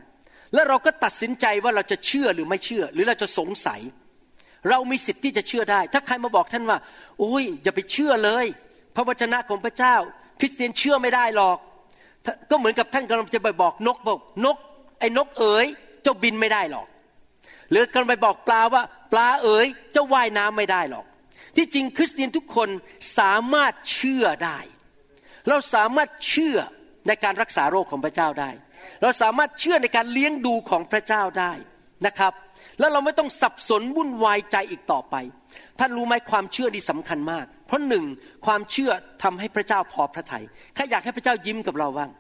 [0.54, 3.80] และเราก็ตัดสินใจว่าเราจะเชื่อหรือไม่เชื่อ หรือเราจะสงสัย
[4.71, 6.78] เรามีสิทธิ์ที่จะเชื่อได้ ถ้าใครมาบอกท่านว่า
[7.18, 8.47] โอ้ยอย่าไปเชื่อเลย
[8.95, 9.95] พระวจนะของพระเจ้า
[10.40, 11.59] คริสเตียนเชื่อไม่ได้หรอก
[12.50, 14.56] ก็เหมือนกับท่านกำลังจะไปบอกนกบอกนก
[15.00, 15.66] ไอ้นกเอ๋ย
[16.02, 16.87] เจ้าบินไม่ได้หรอก
[17.71, 21.04] หรือกันไปบอกปลาว่า ปลาเอ๋ยเจะว่ายน้ำไม่ได้หรอก
[21.56, 22.68] ที่จริงคริสเตียนทุกคน
[23.18, 24.59] สามารถเชื่อได้
[25.49, 26.58] เราสามารถเชื่อ
[27.06, 28.50] ในการรักษาโรคของพระเจ้าได้
[29.02, 31.52] เราสามารถเชื่อในการเลี้ยงดูของพระเจ้าได้
[32.06, 32.32] นะครับ
[32.78, 35.14] แล้วเราไม่ต้องสับสนวุ่นวายใจอีกต่อไป
[35.78, 38.04] ท่านรู้ไหมความเชื่อนี่สำคัญมาก เพราะหนึ่ง
[38.47, 38.90] ความเชื่อ
[39.23, 42.10] ทำให้พระเจ้าพอพระทยัยใครอยากให้พระเจ้ายิ้มกับเราบ้าง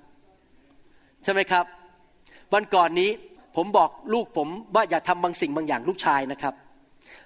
[1.24, 1.64] ใช่ไหมครับ
[2.52, 3.10] วันก่อนนี้
[3.56, 6.54] ผมบอกลูกผมว่าอย่าทำบางสิ่งบางอย่างลูกชายนะครับ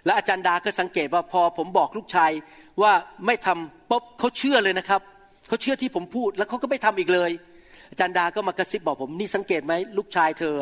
[0.05, 2.31] และอาจารย์ดาก็สังเกตว่าพอผมบอกลูกชาย
[2.83, 2.93] ว่า
[3.27, 5.01] ไม่ทำปุ๊บเขาเชื่อเลยนะครับ
[5.49, 7.31] เขาเชื่อที่ผมพูดแล้วเขาก็ไม่ทำอีกเลย
[7.91, 10.55] อาจารย์ดาก็มากระซิบบอกผมนี่สังเกตไหมลูกชายเธอ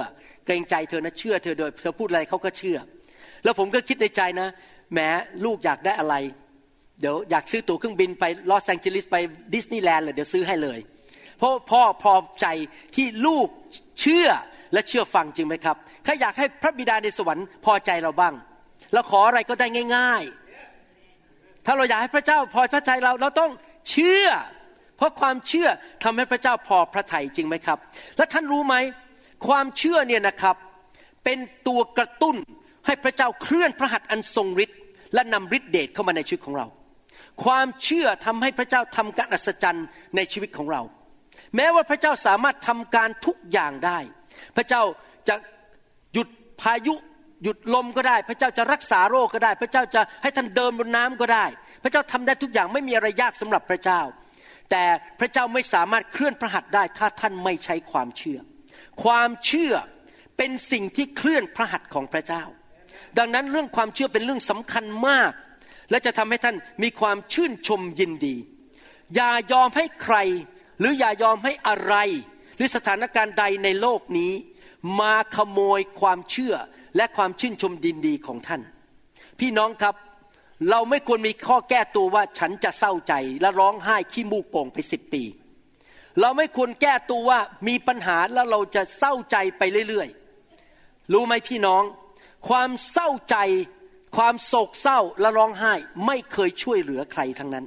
[0.45, 2.79] เกรงใจเธอนะเชื่อเธอโดยเธอพูดอะไรเขาก็เชื่อ
[3.45, 4.49] แล้วผมก็คิดในใจนะ
[4.93, 4.99] แหม
[5.45, 6.15] ลูกอยากได้อะไร
[7.01, 9.17] เดี๋ยวอยากซื้อตั๋วเครื่องบินไปลอสแองเจลิสไป
[9.55, 10.79] ดิสนีย์แลนด์เลยเดี๋ยวซื้อให้เลย
[11.39, 12.47] เพราะพ่อพอใจ
[12.97, 13.49] ที่ลูก
[14.01, 14.29] เชื่อ
[14.73, 18.35] และเชื่อฟังจริงไหมครับถ้าอยากให้พระบิดาในสวรรค์พอใจเราบ้าง
[18.93, 20.23] เราขออะไรก็ได้ง่าย
[20.95, 23.51] ๆ ถ้าเราอยากให้พระเจ้าพอพระทัยเราเราต้อง
[23.91, 24.27] เชื่อ
[24.99, 25.69] เพราะความเชื่อ
[26.05, 27.79] ทำให้พระเจ้าพอพระทัยจริงไหมครับ
[28.17, 28.75] และท่านรู้ไหม
[29.47, 30.57] ความเชื่อเนี่ยนะครับ
[31.25, 32.37] เป็นตัวกระตุ้น
[32.87, 34.79] ให้พระเจ้าเคลื่อนพระหัตถ์อันทรงฤทธิ์
[35.15, 36.67] และนำฤทธิเดชเข้ามาในชีวิตของเรา
[37.45, 40.83] ความเชื่อทำให้พระเจ้าทำการอัศจรรย์ในชีวิตของเรา
[41.57, 43.99] แม้ว่าพระเจ้าสามารถทำการทุกอย่างได้
[44.57, 44.83] พระเจ้า
[45.29, 45.35] จะ
[46.13, 46.29] หยุด
[46.61, 46.95] พายุ
[47.43, 51.45] หยุดลมก็ได้ พระเจ้าจะรักษาโรคก็ได้ พระเจ้าจะให้ท่านเดินบนน้ำก็ได้
[51.83, 54.01] พระเจ้าทำได้ทุกอย่างไม่มีอะไรยากสำหรับพระเจ้า
[54.71, 54.85] แต่
[55.21, 58.39] พระเจ้าไม่สามารถเคลื่อนพระหัตถ์ได้ถ้าท่านไม่ใช้ความเชื่อ
[59.03, 59.75] ความเชื่อ
[60.37, 62.43] เป็นสิ่งที่เคลื่อนพระหัตถ์ของพระเจ้า
[63.19, 65.33] ดังนั้นเรื่องความเชื่อเป็นเรื่องสำคัญมาก
[65.91, 68.37] และจะทำให้ท่านมีความชื่นชมยินดี
[69.15, 70.17] อย่ายอมให้ใคร
[70.79, 71.95] หรืออย่ายอมให้อะไร
[72.57, 74.33] หรือสถานการณ์ใดในโลกนี้
[75.01, 76.55] มาขโมยความเชื่อ
[76.97, 78.63] และความชื่นชมดินดีของท่าน
[79.41, 79.95] พี่น้องครับ
[80.71, 85.23] เราไม่ควรมีข้อแก้ตัวว่าฉันจะเศร้าใจและร้องไห้ขี้มูกโป่งไปสิบปี
[86.21, 91.83] เราไม่ควรแก้ตัวว่ามีปัญหาแล้วเราจะเศร้าใจไปเรื่อยๆ รู้ไหมพี่น้อง
[92.49, 93.37] ความเศร้าใจ
[94.17, 95.73] ความโศกเศร้าและร้องไห้
[96.07, 97.67] ไม่เคยช่วยเหลือใครทั้งนั้น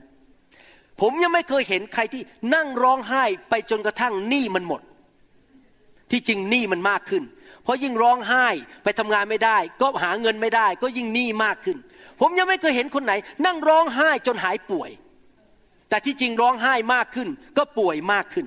[1.01, 2.21] ผมยังไม่เคยเห็นใครที่
[2.55, 4.81] นั่งร้องไห้ไปจนกระทั่งหนี้มันหมด
[6.11, 7.23] ที่จริงหนี้มันมากขึ้น
[7.63, 8.47] เพราะยิ่งร้องไห้
[8.83, 11.77] ไปทำงานไม่ได้ ก็หาเงินไม่ได้ ก็ยิ่งหนี้มากขึ้น
[12.21, 13.13] ผมยังไม่เคยเห็นคนไหน
[13.45, 14.91] นั่งร้องไห้จนหายป่วย
[15.89, 18.45] แต่ที่จริงร้องไห้มากขึ้น ก็ป่วยมากขึ้น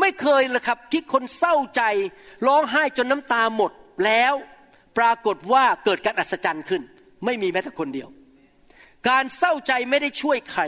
[0.00, 1.82] ไม่เคยเลยครับที่คนเศร้าใจ
[2.46, 3.70] ร้องไห้จนน้ำตาหมด
[4.04, 4.34] แล้ว
[4.98, 6.82] ปรากฏว่าเกิดการอัศจรรย์ขึ้น
[7.24, 8.08] ไม่มีแม้แต่คนเดียว
[9.08, 10.62] การเศร้าใจไม่ได้ช่วยใคร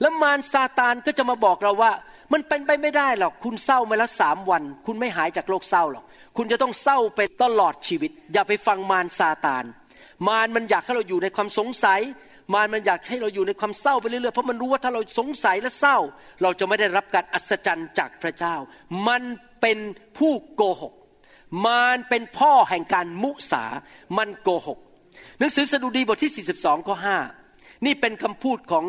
[0.00, 1.92] แล้วมารซาตานก็จะมาบอกเราว่า
[2.32, 6.04] มันเป็นไปไม่ได้หรอก คุณเศร้ามาแล้วสามวัน คุณไม่หายจากโรคเศร้าหรอก
[6.36, 9.64] คุณจะต้องเศร้าไปตลอดชีวิต อย่าไปฟังมารซาตาน
[10.26, 12.00] มารมันอยากให้เราอยู่ในความสงสัย
[12.54, 15.98] มารมันอยากให้เราอยู่ในความเศร้าไปเรื่อยๆเพราะมันรู้ว่าถ้าเราสงสัยและเศร้า
[16.42, 18.54] เราจะไม่ได้รับการอัศจรรย์จากพระเจ้า
[19.08, 19.22] มัน
[19.60, 19.78] เป็น
[20.18, 20.94] ผู้โกหก
[21.66, 23.64] มารเป็นพ่อแห่งการมุสา
[24.16, 24.78] มันโกหก
[25.38, 26.96] หนังสือสดุดีบทที่ 42ข้อ
[27.40, 28.84] 5นี่เป็นคำพูดของ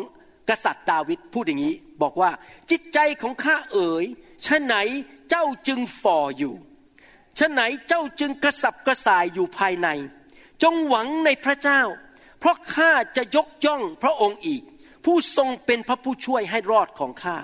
[0.50, 2.30] กษัตริย์ดาวิดพูดอย่างนี้ บอกว่า
[2.70, 4.04] จิตใจของข้าเอ๋ย
[4.46, 4.74] ชะไหน
[5.30, 6.54] เจ้าจึงฝ่ออยู่
[7.38, 9.88] ชะไหนเจ้าจึงกระสับกระส่ายอยู่ภายใน
[10.62, 11.82] จงหวังในพระเจ้า
[12.40, 14.62] เพราะข้าจะยกย่องพระองค์อีก
[15.04, 17.36] ผู้ทรงเป็นพระผู้ช่วยให้รอดของข้า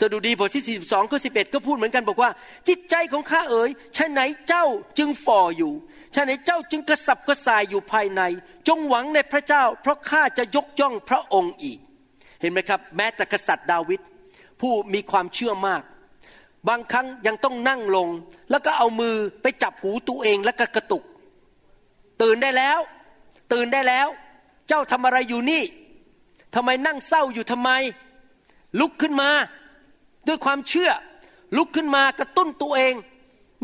[0.00, 2.30] สดุดีบทที่ 42 ข้อ 11 ก็พูดเหมือนกันบอกว่า
[2.68, 4.64] จิตใจของข้าเอ๋ยชะไหนเจ้า
[4.98, 5.72] จึงฝ่ออยู่
[6.14, 8.22] ชะไหนเจ้าจึงกระสับกระส่ายอยู่ภายใน
[8.68, 11.78] จงหวังในพระเจ้า เพราะข้าจะยกย่องพระองค์อีก
[12.40, 14.00] เห็นไหมครับ แม้แต่กษัตริย์ดาวิด
[14.60, 15.82] ผู้มีความเชื่อมาก
[16.68, 18.08] บางครั้งยังต้องนั่งลง
[18.50, 21.02] แล้วก็เอามือไปจับหูตัวเองแล้วก็กระตุก
[22.22, 22.78] ตื่นได้แล้ว
[23.52, 24.08] ตื่นได้แล้ว
[24.68, 25.62] เจ้าทำอะไรอยู่นี่
[26.54, 27.70] ทำไมนั่งเศร้าอยู่ทำไม
[28.80, 29.30] ลุกขึ้นมา
[30.28, 30.90] ด้วยความเชื่อ
[31.56, 32.94] ลุกขึ้นมากระตุ้นตัวเอง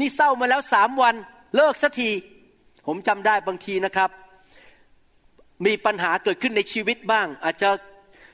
[0.00, 1.14] นี่เศร้ามาแล้วสามวัน
[1.56, 2.10] เลิกสักที
[2.86, 4.10] ผมจำได้บางทีนะครับ
[5.66, 7.70] มีปัญหาเกิดขึ้นในชีวิตบ้าง อาจจะ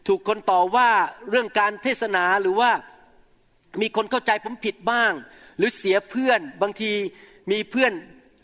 [0.07, 0.91] ถูกคนต่อว่า
[1.31, 2.71] เรื่องการเทศนาหรือว่า
[3.81, 5.13] มีคนเข้าใจผมผิดบ้าง
[5.57, 6.93] หรือเสียเพื่อนบางที
[7.51, 7.93] มีเพื่อน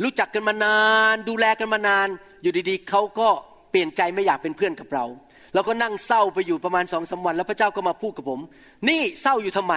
[0.02, 0.78] รู้จักกันมานา
[1.12, 2.08] น ดูแลกันมานาน
[2.42, 3.28] อยู่ดีๆเขาก็
[3.70, 5.04] เปลี่ยนใจไม่อยากเป็นเพื่อนกับเรา
[5.54, 8.40] แล้วก็นั่งเศร้าไปอยู่ประมาณสองสาวัน แล้วพระเจ้าก็มาพูดกับผม
[8.88, 9.74] นี่เศร้าอยู่ทำไม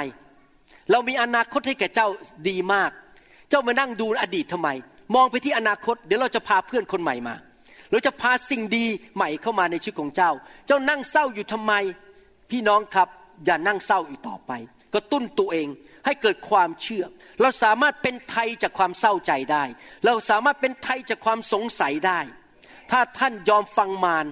[0.91, 2.07] เรามีอนาคตให้แก่เจ้า
[2.49, 2.91] ดีมาก
[3.49, 4.69] เจ้ามานั่งดูอดีตทำไม
[5.15, 7.35] มองไปที่อนาคต เดี๋ยวเราจะพาเพื่อนคนใหม่มา
[7.91, 10.31] เราจะพาสิ่งดีใหม่เข้ามาในชีวิตของเจ้า
[10.67, 11.73] เจ้านั่งเศร้าอยู่ทำไม
[12.51, 13.07] พี่น้องครับ
[13.45, 14.51] อย่านั่งเศร้าอีกต่อไป
[14.93, 15.67] ก็ตุ้นตัวเอง
[16.07, 17.05] ให้เกิดความเชื่อ
[17.41, 19.63] เราสามารถเป็นไทยจากความเศร้าใจได้
[20.05, 22.19] เราสามารถเป็นไทยจากความสงสัยได้
[22.91, 24.25] ถ้าท่านยอมฟังมาร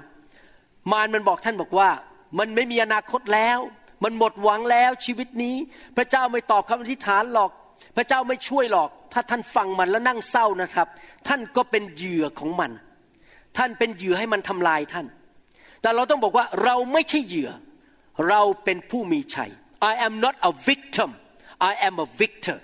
[0.92, 1.90] มารมันบอกท่านบอกว่า
[2.40, 3.60] มันไม่มีอนาคตแล้ว
[4.04, 5.56] มันหมดหวังแล้วชีวิตนี้
[5.98, 7.52] พระเจ้าไม่ตอบคำอธิษฐานหรอก
[7.98, 10.88] พระเจ้าไม่ช่วยหรอก ถ้าท่านฟังมันแล้วนั่งเศร้านะครับ
[11.28, 12.72] ท่านก็เป็นเหยื่อของมัน
[13.58, 15.06] ท่านเป็นเหยื่อให้มันทำลายท่าน
[15.82, 17.52] แต่เราต้องบอกว่าเราไม่ใช่เหยื่อ
[18.30, 19.52] เราเป็นผู้มีชัย
[19.92, 21.12] I am not a victim
[21.70, 22.60] I am a victor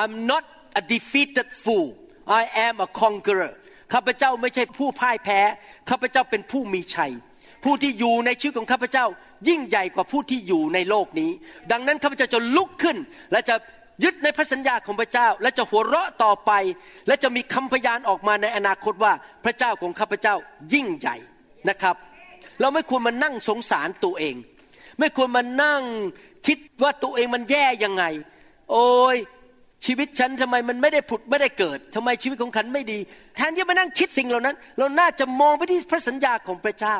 [0.00, 0.44] I'm not
[0.80, 1.88] a defeated fool
[2.40, 3.52] I am a conqueror
[3.92, 5.40] ข้าพเจ้าไม่ใช่ผู้พ่ายแพ้
[5.90, 7.12] ข้าพเจ้าเป็นผู้มีชัย
[7.64, 9.06] ผู้ที่อยู่ในชีวิตของข้าพเจ้า
[9.48, 11.30] ยิ่งใหญ่กว่าผู้ที่อยู่ในโลกนี้
[11.72, 12.96] ดังนั้นข้าพเจ้าจะลุกขึ้น
[13.32, 13.54] และจะ
[14.04, 16.52] ยึดในพระสัญญาของพระเจ้า และจะหัวเราะต่อไป
[17.06, 19.12] และจะมีคำพยานออกมาในอนาคตว่า
[19.44, 20.34] พระเจ้าของข้าพเจ้า
[20.74, 21.16] ยิ่งใหญ่
[21.68, 21.96] นะครับ
[22.60, 24.36] เราไม่ควรมานั่งสงสารตัวเอง
[24.98, 25.82] ไม่ควรมานั่ง
[26.46, 28.04] คิดว่าตัวเองมันแย่ยังไง
[28.70, 29.16] โอ้ย
[29.86, 32.98] ชีวิตฉันทำไมมันไม่ได้ผุดไม่ได้เกิดทำไมชีวิตของฉันไม่ดี
[33.36, 36.96] แทนที่มานั่งคิดสิ่งเหล่านั้น เราน่าจะมองไปที่พระสัญญาของพระเจ้า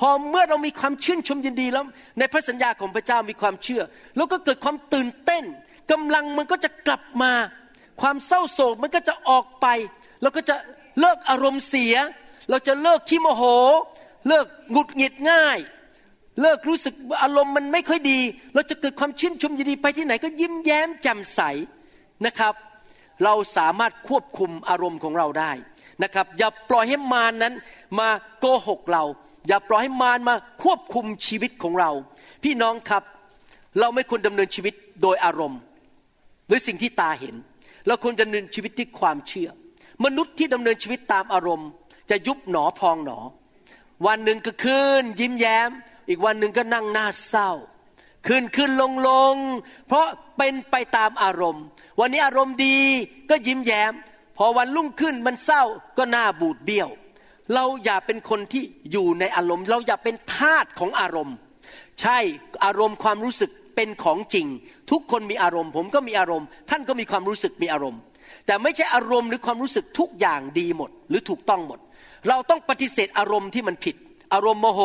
[0.00, 1.84] พอเมื่อเรามีความชื่นชมยินดีแล้ว
[2.18, 3.82] ในพระสัญญาของพระเจ้ามีความเชื่อ
[4.16, 5.44] แล้วก็เกิดความตื่นเต้น
[5.92, 7.32] กำลังมันก็จะกลับมา
[8.00, 9.66] ความเศร้าโศกมันก็จะออกไป
[10.22, 10.56] เราก็จะ
[11.00, 11.94] เลิกอารมณ์เสีย
[12.50, 13.42] เราจะเลิกขี้โมโห
[14.28, 15.58] เลิกหงุดหงิดง่าย
[16.40, 18.20] เลิกรู้สึกอารมณ์มันไม่ค่อยดี
[18.54, 21.40] เราจะเกิดความชื่นชมยินดีไปที่ไหนก็ยิ้มแย้มแจ่มใส
[22.26, 22.54] นะครับ
[23.24, 25.52] เราสามารถควบคุมอารมณ์ของเราได้
[26.02, 27.54] นะครับ อย่าปล่อยให้มารนนั้น
[27.98, 28.08] มา
[28.40, 29.04] โกหกเรา
[29.48, 31.90] อย่าปล่อยให้มารมาควบคุมชีวิตของเรา
[32.44, 33.02] พี่น้องครับ
[33.80, 35.60] เราไม่ควรดำเนินชีวิตโดยอารมณ์
[36.48, 37.34] หรือสิ่งที่ตาเห็น
[37.86, 39.48] เราควรดำเนินชีวิตที่ความเชื่อ
[40.04, 41.68] มนุษย์ที่ดำเนินชีวิตตามอารมณ์
[42.10, 43.18] จะยุบหนอพองหนอ
[44.06, 45.70] วันหนึ่งก็ขึ้นยิ้มแย้ม
[46.08, 47.50] อีกวันหนึ่งก็นั่งหน้าเศร้า
[48.26, 49.34] ขึ้นขึ้นลงลง
[49.88, 51.64] เพราะเป็นไปตามอารมณ์
[52.00, 52.78] วันนี้อารมณ์ดี
[53.30, 53.92] ก็ยิ้มแย้ม
[54.36, 55.62] พอวันรุ่งขึ้นมันเศร้า
[55.98, 56.88] ก็หน้าบูดเบี้ยว
[57.54, 61.36] เราอย่าเป็นคนที่อยู่ในอารมณ์ เราอย่าเป็นทาสของอารมณ์
[62.00, 62.18] ใช่
[62.64, 64.46] อารมณ์ความรู้สึกเป็นของจริง
[64.90, 68.00] ทุกคนมีอารมณ์ ผมก็มีอารมณ์ ท่านก็มีความรู้สึกมีอารมณ์
[68.46, 71.78] แต่ไม่ใช่อารมณ์หรือความรู้สึกทุกอย่างดีหมด หรือถูกต้องหมด
[72.28, 73.96] เราต้องปฏิเสธอารมณ์ที่มันผิด
[74.34, 74.80] อารมณ์โมโห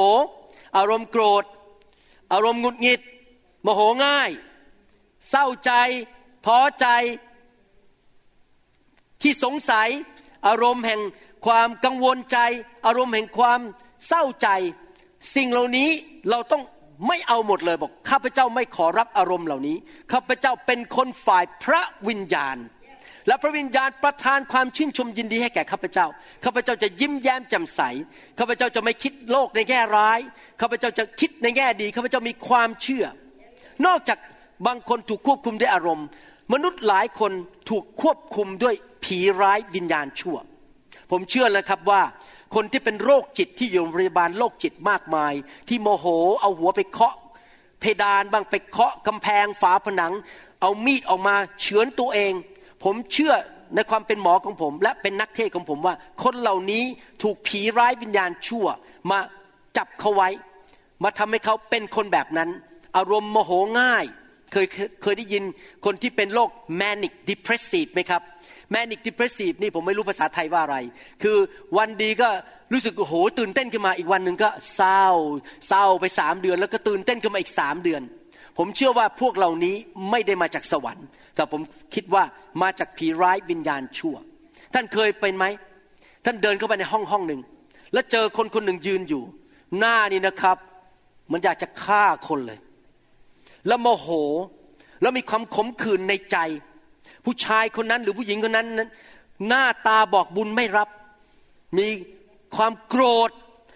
[0.78, 1.44] อารมณ์โกรธ
[2.34, 3.02] อารมณ์หงุดหงิด
[3.64, 4.30] โมโหง่าย
[5.30, 5.72] เศร้าใจ
[6.46, 6.88] ท้อใจ
[9.22, 9.90] ที่สงสัย
[10.48, 11.02] อารมณ์แห่ง
[11.46, 12.38] ความกังวลใจ
[12.86, 13.60] อารมณ์แห่งความ
[14.08, 14.50] เศร้าใจ
[15.36, 15.90] สิ่งเหล่านี้
[16.30, 16.64] เราต้อง
[17.08, 19.78] ไม่เอาหมดเลยบอกข้าพเจ้าไม่ขอรับอารมณ์เหล่านี้
[20.12, 22.58] ข้าพเจ้าเป็นคนฝ่ายพระวิญญาณ
[23.28, 26.08] และพระวิญญาณประทานความชื่นชมยินดีให้แก่ข้าพเจ้า
[26.44, 27.82] ข้าพเจ้าจะยิ้มแย้มแจ่มใส
[28.40, 30.20] ข้าพเจ้าจะไม่คิดโลกในแง่ร้าย
[30.62, 33.06] ข้าพเจ้าจะคิดในแง่ดี ข้าพเจ้ามีความเชื่อ
[33.86, 34.20] นอกจาก
[34.68, 36.08] บางคนถูกควบคุมด้วยอารมณ์
[36.54, 37.32] มนุษย์หลายคน
[37.70, 40.38] ถูกควบคุมด้วยผีร้ายวิญญาณชั่ว
[41.12, 42.02] ผมเชื่อแล้วครับว่า
[42.56, 45.34] คนที่เป็นโรคจิตที่อยู่โรงพยาบาลโรคจิตมากมาย
[45.68, 46.06] ที่โมโห
[46.42, 47.16] เอาหัวไปเคาะ
[47.80, 50.14] เพดานบ้างไปเคาะกำแพงฝาผนัง
[50.62, 52.34] เอามีดออกมาเฉือนตัวเอง
[52.84, 53.34] ผมเชื่อ
[53.76, 56.84] ในความเป็นหมอของผม และเป็นนักเทศของผมว่า คนเหล่านี้
[57.24, 58.66] ถูกผีร้ายวิญญาณชั่ว
[59.12, 59.20] มา
[59.78, 60.30] จับเขาไว้
[61.04, 62.50] มาทำให้เขาเป็นคนแบบนั้น
[62.98, 64.06] อารมณ์โมโหง่าย
[64.52, 64.68] เคย
[65.02, 65.44] เคยได้ยิน
[65.86, 66.50] คนที่เป็นโรค
[66.82, 68.22] manic depressive ไหมครับ
[68.74, 70.78] manic depressive นี่ผมไม่รู้ภาษาไทยว่าอะไร
[71.24, 71.38] คือ
[71.78, 72.30] วันดีก็
[72.74, 75.06] รู้สึกโอ้โหตื่นเต้นขึ้นมาอีกวันหนึ่งก็เศร้า
[75.68, 78.02] เศร้าไปสามเดือน แล้วก็ตื่นเต้นขึ้นมาอีกสามเดือน
[78.64, 79.76] ผมเชื่อว่าพวกเหล่านี้
[80.10, 81.62] ไม่ได้มาจากสวรรค์ แต่ผม
[81.94, 82.24] คิดว่า
[82.62, 84.16] มาจากผีร้ายวิญญาณชั่ว
[84.74, 85.46] ท่านเคยเป็นไหม
[86.26, 87.42] ท่านเดินเข้าไปในห้องห้องหนึ่ง
[87.94, 89.24] แล้วเจอคนคนหนึ่งยืนอยู่
[89.78, 90.58] หน้านี่นะครับ
[91.32, 92.60] มันอยากจะฆ่าคนเลย
[93.68, 94.08] แล้วโมโห
[95.02, 96.38] แล้วมีความขมขื่นในใจ
[97.26, 98.90] ผู้ชายคนนั้นหรือผู้หญิงคนนั้นนั้น
[99.48, 100.90] หน้าตาบอกบุญไม่รับ
[101.78, 101.88] มี
[102.56, 103.30] ความโกรธ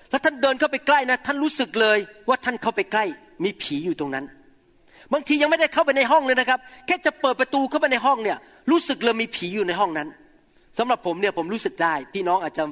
[0.09, 3.05] แล้วท่านเดินเข้าไปใกล้นะ ท่านรู้สึกเลยว่าท่านเข้าไปใกล้
[3.43, 4.25] มีผีอยู่ตรงนั้น
[5.13, 8.37] บางทียังไม่ได้เข้าไปในห้องเลยนะครับ แค่จะเปิดประตูเข้าไปในห้องเนี่ย
[8.71, 10.07] รู้สึกเลยมีผีอยู่ในห้องนั้น
[10.77, 12.63] สำหรับผมเนี่ยผมรู้สึกได้ พี่น้องอาจจะ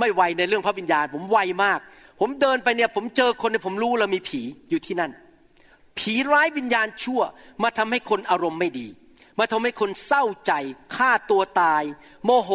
[0.00, 1.80] ไม่ไวในเรื่องพระวิญญาณ ผมไวมาก
[2.20, 5.10] ผมเดินไปเนี่ยผมเจอคนเนี่ยผมรู้แล้วมีผีอยู่ที่นั่น
[5.98, 7.20] ผีร้ายวิญญาณชั่ว
[7.62, 8.86] มาทำให้คนอารมณ์ไม่ดี
[9.38, 10.52] มาทำให้คนเศร้าใจ
[10.96, 11.82] ฆ่าตัวตาย
[12.24, 12.50] โมโห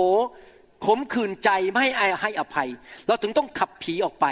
[0.85, 2.69] ขมขื่นใจไม่ให้ให้อภัย
[3.07, 4.25] เราถึงต้องขับผีออกไป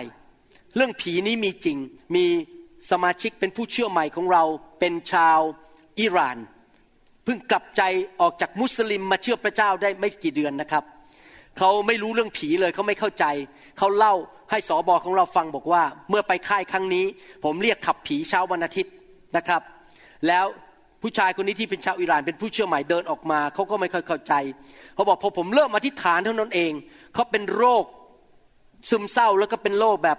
[0.75, 1.77] เรื่องผีนี้มีจริง
[2.15, 2.25] มี
[2.91, 4.43] สมาชิกเป็นผู้เชื่อใหม่ของเรา
[4.79, 5.39] เป็นชาว
[5.99, 6.37] อิหร่าน
[7.23, 7.81] เพิ่งกลับใจ
[8.21, 10.83] ออกจากมุสลิมมาเชื่อพระเจ้าได้ไม่กี่เดือนนะครับ
[11.57, 13.25] เขาไม่รู้เรื่องผีเลยเขาไม่เข้าใจ
[13.77, 14.13] เขาเล่า
[14.51, 17.05] ให้สอบอของเราฟังบอกว่า เมื่อไปค่ายครั้งนี้
[17.43, 18.93] ผมเรียกขับผีเช้าวันอาทิตย์
[19.37, 19.61] นะครับ
[20.27, 20.45] แล้ว
[21.01, 24.33] ผู้ชายคนนี้ที่เป็นชาวอิหร่านเป็นผู้เชื่อใหม่เดินออกมาเขาก็ไม่ค่อยเข้าใจ
[24.95, 26.71] เขาบอกพอผมเริ่มอธิษฐานเท่านั้นเอง
[27.13, 27.85] เขาเป็นโรค
[28.89, 30.17] ซึมเศร้าแล้วก็เป็นโรคแบบ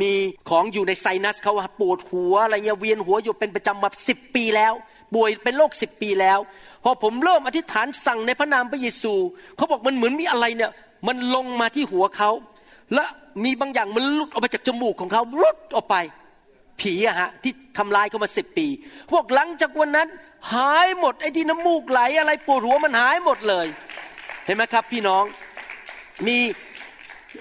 [0.00, 0.12] มี
[0.50, 4.72] ของอยู่ในไซนัสเขาปวดหัวอะไรเงี้ยเวียนหัวอยู่เป็นประจำมาสิบปีแล้ว
[5.14, 6.38] ป่วยเป็นโรคสิบปีแล้ว
[6.84, 9.14] พอผมเริ่มอธิษฐานสั่งในพระนามพระเยซู
[9.56, 10.70] เขาบอกมันเหมือนมีอะไรเนี่ย
[11.06, 12.30] มันลงมาที่หัวเขา
[12.94, 13.04] และ
[13.44, 15.96] มีบางอย่างมันลุดออกมาจากจมูกของเขารุดออกไป
[16.80, 18.66] ผีอะฮะที่ทำลายเขามาสิบปี
[19.10, 20.08] พวกหลังจากวันนั้น
[20.54, 23.66] หายหมดไอ้ที่น้ำมูกไหลอะไรปวดหัวมันหายหมดเลย
[24.44, 25.24] เห็นไหมครับพี่น้อง
[26.26, 26.38] มี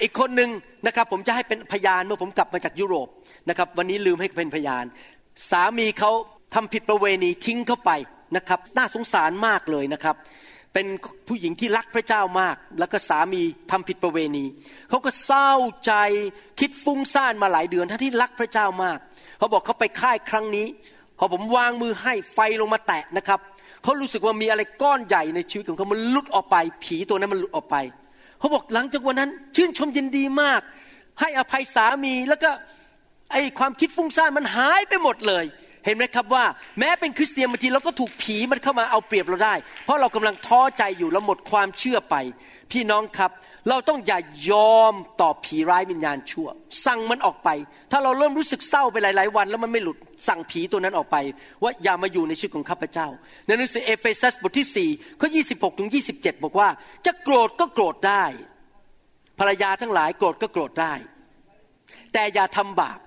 [0.02, 0.50] อีกคนหนึ่ง
[0.88, 3.08] นะครับผมจะให้เป็นพยานเมื่อผมกลับมาจากยุโรป
[3.50, 4.86] นะครับวันนี้ลืมให้เป็นพยาน
[5.52, 6.12] สามีเขา
[6.56, 7.92] ทำผิดประเวณีทิ้งเข้าไป
[8.36, 10.16] นะครับน่าสงสารมากเลยนะครับ
[10.74, 10.88] เป็น
[11.28, 14.46] ผู้หญิงที่รักพระเจ้ามาก แล้วก็สามีทำผิดประเวณี
[14.90, 15.52] เขาก็เศร้า
[15.86, 15.94] ใจ
[16.60, 18.98] คิดฟุ้งซ่านมาหลายเดือนทั้งที่รักพระเจ้ามาก
[19.38, 20.68] เขาบอกเขาไปค่ายครั้งนี้
[21.20, 23.40] พอผมวางมือให้ไฟลงมาแตะนะครับ
[23.84, 27.76] เขารู้สึกว่ามีอะไรก้อนใหญ่ในชีวิตของเขามันลุดออกไป ผีตัวนั้นมันหลุดออกไป
[28.40, 30.62] เขาบอกหลังจากวันนั้น ชื่นชมยินดีมาก
[31.20, 32.52] ให้อภัยสามีแล้วก็
[33.32, 35.46] ไอความคิดฟุ้งซ่านมันหายไปหมดเลย
[35.86, 36.44] เห็นไหมครับว่า
[36.80, 42.16] แม้เป็นคริสเตียนบางทีเราก็ถูกผีมันเข้ามาเอาเปรียบเราได้ เพราะเรากำลังท้อใจอยู่เราหมดความเชื่อไป
[42.72, 43.32] พี่น้องครับ
[43.70, 44.20] เราต้องอย่า
[44.50, 46.48] ยอมต่อผีร้ายวิญญาณชั่ว
[46.86, 47.50] สั่งมันออกไป
[47.92, 51.18] ถ้าเราเริ่มรู้สึกเศร้าไปหลาย ๆ วัน แล้วมันไม่หลุดสั่งผีตัวนั้นออกไป
[51.64, 53.08] ว่าอย่ามาอยู่ในชีวิตของข้าพเจ้า
[53.46, 56.70] ในหนังสือเอเฟซัสบทที่4ข้อ26ถึง27บอกว่า
[57.06, 58.24] จะโกรธก็โกรธได้
[59.40, 60.94] ภรรยาทั้งหลายโกรธก็โกรธได้
[62.14, 63.00] แต่อย่าทำบาป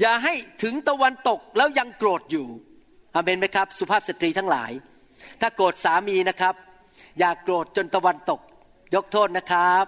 [0.00, 2.46] อย่าให้ถึงตะวันตกแล้วยังโกรธอยู่
[3.14, 4.70] อาเมนไหมครับ สุภาพสตรีทั้งหลาย
[5.40, 6.54] ถ้าโกรธสามีนะครับ
[7.18, 8.40] อย่าโกรธจนตะวันตก
[8.94, 9.84] ยกโทษนะครับ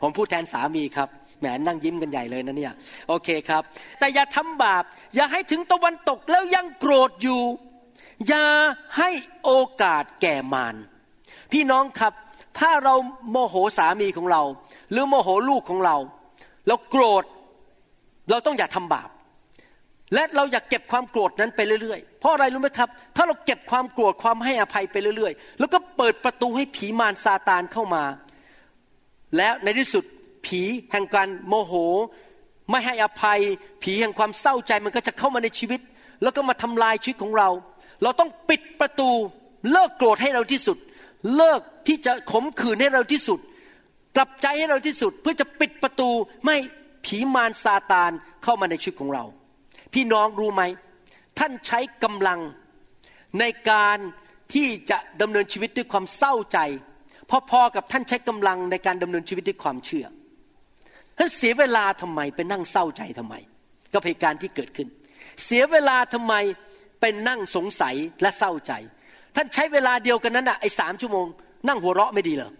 [0.00, 1.08] ผมพูดแทนสามีครับ
[1.40, 2.74] แหมนั่งยิ้มกันใหญ่เลยนะเนี่ย
[3.08, 3.62] โอเคครับ
[3.98, 7.42] แต่อย่าทำบาป อย่าให้ถึงตะวันตกแล้วยังโกรธอยู่
[8.28, 8.46] อย่า
[8.98, 9.10] ให้
[9.44, 9.50] โอ
[9.82, 10.74] กาสแก่มาร
[11.52, 12.12] พี่น้องครับ
[12.58, 12.94] ถ้าเรา
[13.30, 14.42] โมโหสามีของเรา
[14.90, 15.96] หรือโมโหลูกของเรา
[16.66, 17.24] แล้วโกรธ
[18.30, 19.08] เราต้องอย่าทำบาป
[20.14, 28.04] และเราอยากเก็บความโกรธนั้นไปเรื่อยๆ เพราะอะไรรู้ไหมครับ ถ้าเราเก็บความโกรธความให้อภัยไปเรื่อยๆ แล้วก็เปิดประตูให้ผีมารซาตานเข้ามา
[29.36, 30.04] แล้วในที่สุด
[30.46, 30.60] ผี
[30.92, 31.72] แห่งการโมโห
[32.70, 33.40] ไม่ให้อภัย
[33.82, 35.80] ผีแห่งความเศร้าใจมันก็จะเข้ามาในชีวิต
[36.22, 37.48] แล้วก็มาทำลายชีวิตของเรา
[38.02, 39.10] เราต้องปิดประตู
[39.72, 40.78] เลิกโกรธให้เราที่สุด
[41.36, 43.40] เลิกที่จะขมขื่นให้เราที่สุด
[44.16, 46.08] กลับใจให้เราที่สุดเพื่อจะปิดประตู
[46.44, 46.56] ไม่
[47.06, 48.10] ผีมารซาตาน
[48.42, 49.24] เข้ามาในชีวิตของเรา
[49.94, 50.62] พี่น้องรู้ไหม
[51.38, 52.40] ท่านใช้กำลัง
[53.40, 53.98] ในการ
[54.54, 56.58] ที่จะดำเนินชีวิตด้วยความเศร้าใจ
[57.50, 60.06] พอๆกับท่านใช้กำลังในการดำเนินชีวิตด้วยความเชื่อ
[61.18, 63.34] ท่านเสียเวลาทำไมไปนั่งเศร้าใจทำไม
[63.92, 64.88] กับเหตุการณ์ที่เกิดขึ้น
[65.44, 66.34] เสียเวลาทำไม
[67.00, 68.72] เป็นนั่งสงสัยและเศร้าใจ
[69.36, 71.26] ท่านใช้เวลาเดียวกันนั้นอะไอ้สามชั่วโมง
[71.68, 72.52] นั่งหัวเราะไม่ดีเหรอ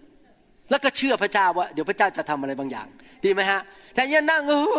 [0.71, 2.87] แล้วก็เชื่อพระเจ้าว่า เดี๋ยวพระเจ้าจะทำอะไรบางอย่าง
[3.25, 3.61] ดีไหมฮะ
[3.97, 4.79] แต่ยังนั่งโอ้โห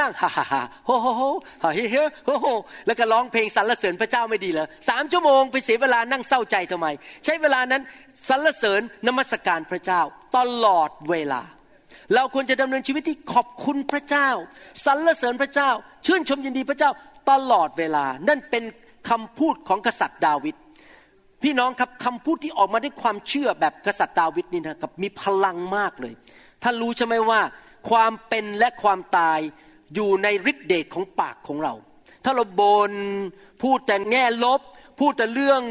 [0.00, 1.22] นั่งฮ่าฮ่าฮ่าโฮโฮโฮ
[1.62, 2.46] ฮ่าเฮ้เฮ้โฮโฮ
[2.86, 6.86] แล้วก็ร้องเพลงสรรเสริญพระเจ้าไม่ดีเหรอสามชั่วโมงไปเสียเวลานั่งเศร้าใจทำไม
[7.24, 7.82] ใช้เวลานั้น
[8.28, 10.00] สรรเสริญนมัสการพระเจ้า
[10.36, 11.42] ตลอดเวลา
[12.14, 14.28] เราควรจะดำเนินชีวิตที่ขอบคุณพระเจ้า
[14.86, 15.70] สรรเสริญพระเจ้า
[16.06, 16.90] ชื่นชมยินดีพระเจ้า
[17.30, 18.64] ตลอดเวลา นั่นเป็น
[19.10, 20.56] คำพูดของกษัตริย์ดาวิด
[21.42, 26.12] พี่น้องครับคำพูดที่ออกมาด้วยความเชื่อแบบกษัตริย์ดาวิดนี่นะครับมีพลังมากเลย
[26.62, 27.40] ท่านรู้ใช่ไหมว่า
[27.88, 29.40] ความเป็นและความตาย
[29.94, 31.74] อยู่ในฤทธิเดชของปากของเรา
[32.24, 32.92] ถ้าเราบน
[33.62, 34.60] พูดแต่แง่ลบ
[35.00, 35.62] พูดแต่เรื่อง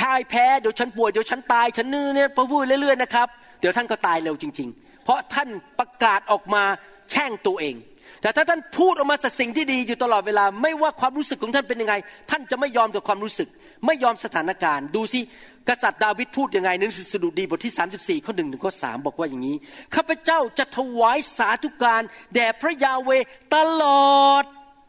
[0.00, 3.28] พ่ายแพ้เดี๋ยวฉันป่วยเดี๋ยวฉันตายฉันนื่เนี่ยพพูดเรื่อยๆนะครับ
[3.60, 6.62] เดี๋ยวท่านก็ตายเร็วจริง ๆ เพราะท่านประกาศออกมา
[7.10, 7.74] แช่งตัวเอง
[8.22, 11.94] แต่ถ้าท่านพูดออกมาสัสิ่งที่ดีอยู่ตลอดเวลา ไม่ว่าความรู้สึกของท่านเป็นยังไง
[12.30, 13.48] ท่านจะไม่ยอมต่อความรู้สึก
[13.86, 15.20] ไม่ยอมสถานการณ์ ดูสิ
[15.68, 19.56] กษัตริย์ดาวิดพูดยังไงในหนังสือสดุดีบทที่ 34 ข้อหนึ่งถึงข้อสบอกว่าอย่างนี้
[19.94, 22.02] ข้าพเจ้าจะถวายสาธุการ
[22.34, 23.10] แด่พระยาเว
[23.54, 23.84] ตล
[24.20, 24.44] อด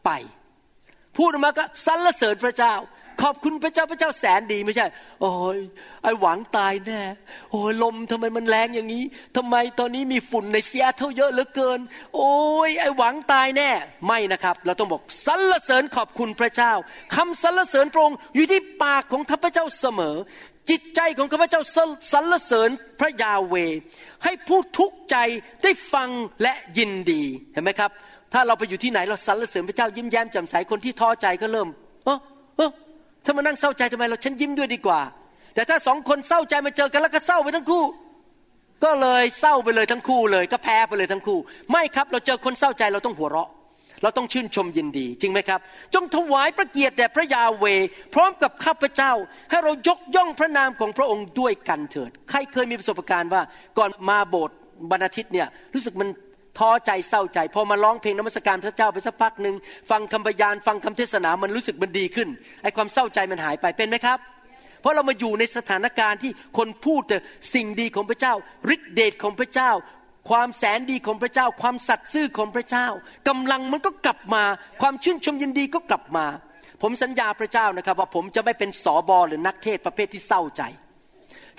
[0.05, 0.09] ไป
[1.17, 2.75] พูดออกมาก็สรรเสริญพระเจ้า
[3.21, 4.87] ขอบคุณพระเจ้าพระเจ้าแสนดีไม่ใช่
[5.21, 5.59] โอ้ย
[6.03, 7.01] ไอหวังตายแน่
[7.51, 9.03] โอ้ยลมทำไมมันแรงอย่างนี้
[9.35, 11.79] ทำไมตอนนี้มีฝุ่นในเซียเท่าเยอะเหลือเกิน
[12.15, 12.33] โอ้
[12.67, 13.69] ยไอหวังตายแน่
[14.07, 16.73] ไม่นะครับ เราต้องบอกสรรเสริญขอบคุณพระเจ้า
[17.15, 20.15] คำสรรเสริญพระองค์อยู่ที่ปากของข้าพเจ้าเสมอ
[20.69, 21.61] จิตใจของข้าพเจ้า
[22.11, 23.55] สรรเสริญพระยาเว
[24.23, 25.17] ให้ผู้ทุกข์ใจ
[25.63, 26.09] ได้ฟัง
[26.41, 27.91] และยินดีเห็นไหมครับ
[28.33, 31.67] ถ้าเราไปอยู่ที่ไหนเราสรรเสริญพระเจ้ายิ้มแย้มแจ่มใสคนที่ท้อใจก็เริ่ม
[32.05, 32.19] เออ
[32.57, 32.71] เออ
[33.25, 35.01] ถ้ามานั่งเศร้าใจทำไมเราฉันยิ้มด้วยดีกว่า
[35.55, 37.83] แต่ถ้าสองคนเศร้าใจมาเจอกันแล้วก็เศร้าไปทั้งคู่
[38.83, 41.39] ก็เลยเศร้าไปเลยทั้งคู่เลย ก็แพ้ไปเลยทั้งคู่
[41.71, 43.49] ไม่ครับเราเจอคนเศร้าใจเราต้องหัวเราะ
[44.03, 45.59] เราต้องชื่นชมยินดี จริงไหมครับ
[45.93, 47.65] จงถวายพระเกียรติแด่พระยาเว
[48.13, 49.11] พร้อมกับข้าพเจ้า
[49.49, 53.41] ให้เรายกย่องพระนามของพระองค์ด้วยกันเถิด ใครเคยมีประสบการณ์ว่า
[53.77, 54.57] ก่อนมาโบสถ์
[54.91, 56.09] บรรณทิตเนี่ยรู้สึกมัน
[56.59, 59.55] ท้อใจเศร้าใจ พอมาร้องเพลงนมัสการพระเจ้าไปสักพักหนึ่ง
[59.89, 62.29] ฟังคำพยานฟังคำเทศนามันรู้สึกมันดีขึ้น
[62.63, 64.19] ไอ้ความเศร้าใจมันหายไปเป็นไหมครับ
[64.81, 67.17] เพราะเรามาอยู่ในสถานการณ์ที่คนพูดแต่
[67.53, 68.33] สิ่งดีของพระเจ้า
[68.73, 69.71] ฤทธิเดชของพระเจ้า
[70.29, 72.87] ความแสนดีของพระเจ้า ความสัตย์ซื่อของพระเจ้า
[73.27, 74.43] กำลังมันก็กลับมา
[74.81, 76.25] ความชื่นชมยินดีก็กลับมา
[76.81, 80.63] ผมสัญญาพระเจ้านะครับว่าผมจะไม่เป็นสอบอหรือนักเทศประเภทที่เศร้าใจ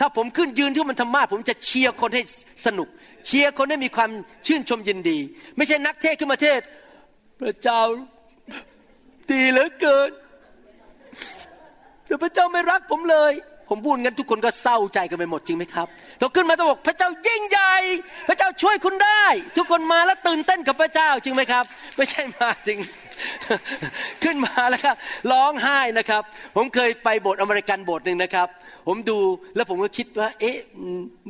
[0.01, 2.23] ถ้าผมขึ้นยืนที่มันธรรมาผมจะเชียร์คนให้
[2.67, 2.89] สนุก
[3.27, 4.11] เชียร์คนให้มีความ
[4.47, 5.19] ชื่นชมยินดี
[5.57, 6.61] ไม่ใช่นักเทศขึ้นมาเทศ
[7.41, 7.81] พระเจ้า
[9.31, 10.11] ดีเหลือเกิน
[12.07, 13.33] แต่พระเจ้าไม่รักผมเลย
[13.69, 15.87] ผมพูดงั้นทุกคนก็เศร้าใจกันไปหมดจริงไหมครับ
[16.19, 17.75] เราขึ้นมาต้องบอกพระเจ้ายิ่งใหญ่
[18.29, 19.25] พระเจ้าช่วยคุณได้
[19.57, 21.65] ทุกคนมาแล้วตื่นเต้นกับพระเจ้าจริงไหมครับ
[21.97, 22.79] ไม่ใช่มาจริง
[24.25, 24.97] ขึ้นมาแล้วครับ
[25.33, 26.23] ร้องไห้นะครับ
[26.57, 28.49] ผมเคยไปโบสถ์อเมริกันโบสถ์หนึ่งนะครับ
[28.87, 29.19] ผมดู
[29.57, 30.57] แล้วผมก็คิดว่า เอ๊ะ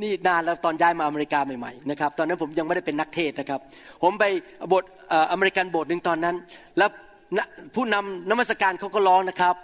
[0.02, 3.60] นี่นานแล้วตอนย้ายมาอเมริกาใหม่ๆนะครับตอนนั้นผมยังไม่ได้เป็นนักเทศนะครับ
[4.02, 4.24] ผมไป
[4.72, 4.90] บสถ์
[5.32, 6.36] อเมริกันโบสถ์หนึ่งตอนนั้น
[6.78, 6.90] แล้ว
[7.74, 9.54] ผู้นำนมัสการเขาก็ร้องนะครับ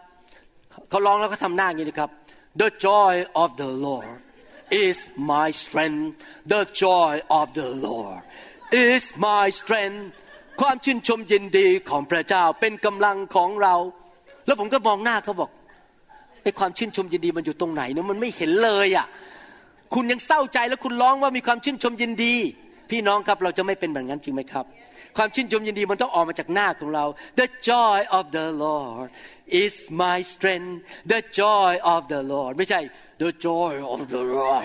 [0.91, 2.11] เขาร้องแล้วก็ทำหน้าอย่างนี้นะครับ
[2.61, 4.17] The joy of the Lord
[4.85, 4.97] is
[5.33, 6.05] my strength
[6.53, 8.21] The joy of the Lord
[8.87, 10.01] is my strength
[10.61, 13.75] ความชื่นชมยินดีของพระเจ้าเป็นกำลังของเรา
[14.47, 15.51] แล้วผมก็มองหน้าเขาบอก
[16.47, 19.07] ไอ้ความชื่นชมยินดีมันอยู่ตรงไหนเนะมันไม่เห็นเลยอะ
[19.95, 22.35] คุณยังเศร้าใจแล้วคุณร้องว่ามีความชื่นชมยินดี
[22.91, 24.65] พี่น้องครับเราจะไม่เป็นแบบนั้นจริงไหมครับ
[25.17, 27.05] ความชื่นชมยินดีมันต้องออกมาจากหน้าของเรา
[27.41, 29.09] The joy of the Lord
[29.63, 30.75] is my strength
[31.13, 32.81] The joy of the Lord ไม่ใช่
[33.23, 34.63] The joy of the Lord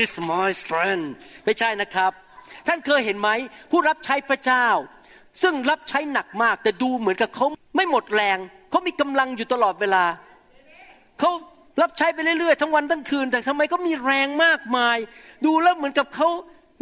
[0.00, 1.08] is my strength
[1.44, 2.12] ไม่ใช่นะครับ
[2.66, 3.30] ท่านเคยเห็นไหม
[3.70, 4.66] ผู้รับใช้พระเจ้า
[5.42, 7.46] ซึ่งรับใช้หนักมากแต่ดูเหมือนกับเขา
[7.76, 8.38] ไม่หมดแรง
[8.70, 10.04] เขามีกำลังอยู่ตลอดเวลา
[11.20, 11.32] เขา
[11.82, 14.98] รับใช้ไปเรื่อยๆ ทั้งวันทั้งคืน แต่ทำไมก็มีแรงมากมาย
[15.44, 16.28] ดูแล้วเหมือนกับเขา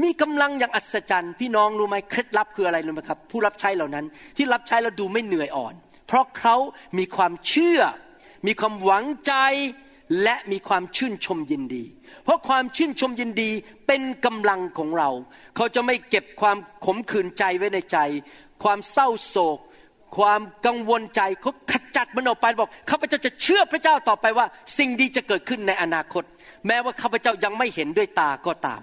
[0.02, 4.04] มีกำลังอย่างอัศจรรย์ พี่น้องรู้ไหมเคล็ดลับคืออะไรรู้ไหมครับ ผู้รับใช้เหล่านั้น
[4.36, 5.74] ที่รับใช้แล้วดูไม่เหนื่อยอ่อน
[6.06, 6.56] เพราะเขา
[6.98, 7.80] มีความเชื่อ
[8.46, 9.34] มีความหวังใจ
[10.22, 11.84] และมีความชื่นชมยินดี
[12.24, 13.50] เพราะความชื่นชมยินดี
[13.86, 15.10] เป็นกำลังของเรา
[15.56, 17.98] เขาจะไม่เก็บความขมขื่นใจไว้ในใจ
[18.62, 19.58] ความเศร้าโศก
[20.16, 24.46] ความกังวลใจเขาขจัดมันออกไปบอกข้าพเจ้าจะเชื่อพระเจ้าต่อไปว่า
[24.78, 26.24] สิ่งดีจะเกิดขึ้นในอนาคต
[26.66, 28.82] แม้ว่าข้าพเจ้ายังไม่เห็นด้วยตาก็ตาม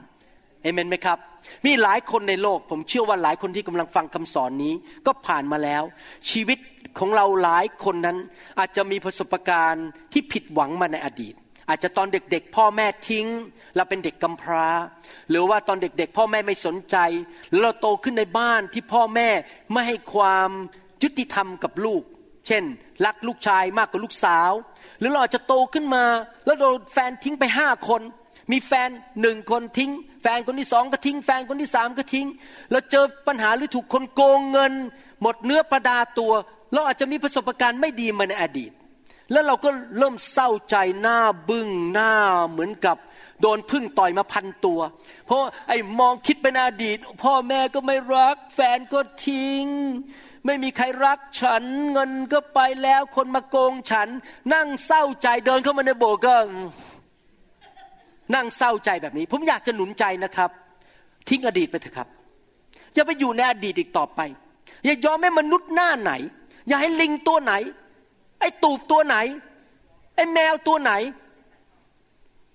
[0.62, 1.20] เอเมนไหมครับ
[1.66, 4.74] มีหลายคนในโลก ผมเชื่อว่าหลายคนที่กำลังฟังคำสอนนี้
[5.06, 5.84] ก็ผ่านมาแล้ว
[6.30, 6.60] ชีวิต
[7.00, 8.18] ของเราหลายคนนั้น
[8.60, 11.36] อาจจะมีประสบการณ์ที่ผิดหวังมาในอดีต
[11.70, 13.28] อาจจะตอนเด็กๆ พ่อแม่ทิ้ง
[13.76, 14.68] เราเป็นเด็กกำพร้า
[15.30, 16.98] หรือว่าตอนเด็กๆ พ่อแม่ไม่สนใจ
[17.50, 19.30] หรือเราโตขึ้นในบ้านที่พ่อแม่
[19.72, 20.50] ไม่ให้ความ
[21.06, 22.04] ยุติธรรมกับลูก
[22.48, 22.64] เช่น
[23.06, 24.52] รักลูกชายมากกว่าลูกสาว
[25.00, 26.06] หรือเราอาจจะโตขึ้นมา
[26.46, 28.02] แล้วโดนแฟนทิ้งไปห้าคน
[28.52, 28.90] มีแฟน
[29.22, 29.92] หนึ่งคนทิ้ง
[30.22, 32.28] แฟนคนที่สองก็ทิ้ง แฟนคนที่สามก็ทิ้ง
[32.72, 34.74] แล้วเจอปัญหาหรือถูกคนโกงเงิน
[35.22, 36.34] หมดเนื้อประดาตัว
[36.74, 38.72] เราอาจจะมีประสบการณ์ไม่ดีมาในอดีต
[39.32, 42.12] แล้วเราก็เริ่มเศร้าใจหน้าบึ้งหน้า
[42.50, 42.98] เหมือนกับ
[43.42, 44.80] โดนพึ่งต่อยมาพันตัว
[45.26, 49.66] เพราะไอ้มองคิดเป็นอดีต พ่อแม่ก็ไม่รัก แฟนก็ทิ้ง
[50.46, 54.08] ไม่มีใครรักฉัน เงินก็ไปแล้ว คนมาโกงฉัน
[54.54, 56.36] นั่งเศร้าใจเดินเข้ามาในโบสถ์ก็
[58.36, 60.50] นั่งเศร้าใจแบบนี้ ผมอยากจะหนุนใจนะครับ
[61.30, 62.08] ทิ้งอดีตไปเถอะครับ
[62.94, 64.20] อย่าไปอยู่ในอดีตอีกต่อไป
[64.86, 66.12] อย่ายอมให้มนุษย์หน้าไหน
[66.68, 67.54] อย่าให้ลิงตัวไหน
[68.40, 69.18] ไอ้ตูบตัวไหน
[70.16, 70.92] ไอ้แมวตัวไหน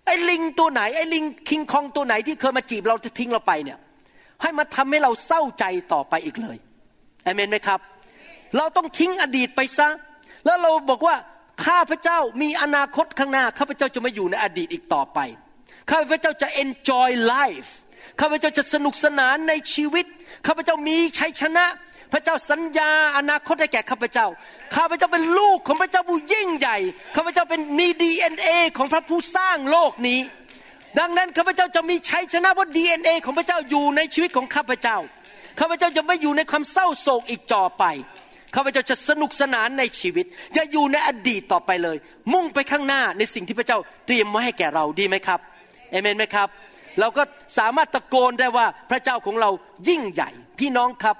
[0.07, 3.79] ไอ้ลิงตัวไหน ไอ้ลิงคิงคองตัวไหนที่เคยมาจีบเราจะทิ้งเราไปเนี่ย
[4.43, 6.57] ให้มาทำให้เราเศร้าใจต่อไปอีกเลย
[7.27, 7.81] อเมนไหมครับ
[8.57, 9.89] เราต้องทิ้งอดีตไปซะ
[10.45, 11.17] แล้วเราบอกว่า
[11.67, 15.19] ข้าพเจ้ามีอนาคตข้างหน้าข้าพเจ้าจะไม่อยู่ในอดีตอีกต่อไป
[15.91, 17.71] ข้าพเจ้าจะ enjoy life
[18.21, 20.07] ข้าพเจ้าจะสนุกสนานในชีวิต
[20.47, 21.67] ข้าพเจ้ามีชัยชนะ
[22.13, 24.27] พระเจ้าสัญญาอนาคตให้แก่ข้าพเจ้า
[24.77, 26.79] ข้าพเจ้าเป็นลูกของพระเจ้าผู้ยิ่งใหญ่
[27.17, 30.21] ข้าพเจ้าเป็นมีดีเอ็นเอของพระผู้สร้างโลกนี้
[30.99, 34.97] ดังนั้นข้าพเจ้าจะมีชัยชนะเพราะดีเอ็นเอของพระเจ้าอยู่ในชีวิตของข้าพเจ้า
[35.61, 37.85] ข้าพเจ้าจะไม่อยู่ในความเศร้าโศกอีกต่อไป
[38.55, 41.97] ข้าพเจ้าจะสนุกสนานในชีวิต อย่าอยู่ในอดีตต่อไปเลย
[42.33, 45.41] มุ่งไปข้างหน้าในสิ่งที่พระเจ้าเตรียมไว้ให้แก่เราดีไหมครับ
[45.91, 46.49] เอเมนไหมครับ
[47.01, 47.23] เราก็
[47.59, 49.51] สามารถตะโกนได้ว่าพระเจ้าของเรา
[49.89, 51.17] ยิ่งใหญ่ พี่น้องครับ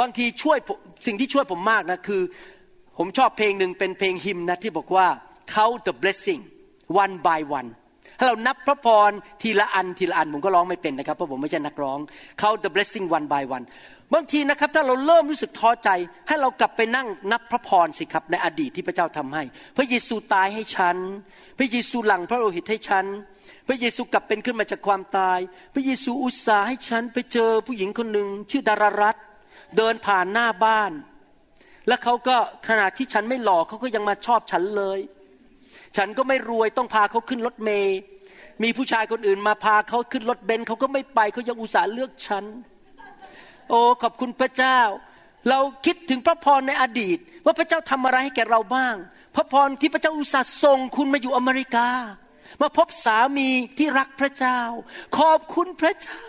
[0.00, 0.58] บางทีช่วย
[1.06, 2.22] สิ่งที่ช่วยผมมากนะคือ
[2.98, 5.06] ผมชอบเพลงหนึ่งเป็นเพลงฮิมนะที่บอกว่า
[5.54, 6.42] count the blessing
[7.02, 7.70] one by one
[8.16, 9.10] ให้เรานับพระพร
[9.42, 11.98] ทีละอันทีละอันผมก็ร้องไม่เป็นนะครับเพราะผมไม่ใช่นักร้อง
[12.40, 13.66] count the blessing one by one
[14.14, 15.90] บางทีนะครับถ้าเราเริ่มรู้สึกท้อใจ
[16.28, 19.42] ให้เรากลับไปนั่งนับพระพรสิครับในอดีตที่พระเจ้าทำให้
[19.76, 20.96] พระเยซูตายให้ฉัน
[21.58, 23.04] พระเยซูหลั่งพระโลหิตให้ฉัน
[23.68, 25.38] พระเยซูกลับเป็นขึ้นมาจากความตาย
[25.74, 29.16] พระเยซูอุตส่าห์ให้ฉัน ไปเจอผู้หญิงคนหนึ่งชื่อดารารัต
[29.76, 30.92] เดินผ่านหน้าบ้าน
[31.88, 32.36] แล้วเขาก็
[32.68, 34.98] ขณะที่ฉันไม่หล่อเขาก็ยังมาชอบฉันเลย
[35.96, 37.96] ฉันก็ไม่รวยต้องพาเขาขึ้นรถเมย์
[38.62, 42.44] มีผู้ชายคนอื่นมาพาเขาขึ้นรถเบนซ์เขาก็ไม่ไปเขายังอุตส่าห์เลือกฉัน
[43.68, 44.78] โอ้ขอบคุณพระเจ้า
[45.48, 48.94] เราคิดถึงพระพรในอดีต ว่าพระเจ้าทำอะไรให้แก่เราบ้าง
[49.34, 51.88] พระพรที่พระเจ้าอุตส่าห์ส่งคุณมาอยู่อเมริกา
[52.62, 54.58] มาพบสามีที่รักพระเจ้า
[55.18, 56.22] ขอบคุณพระเจ้า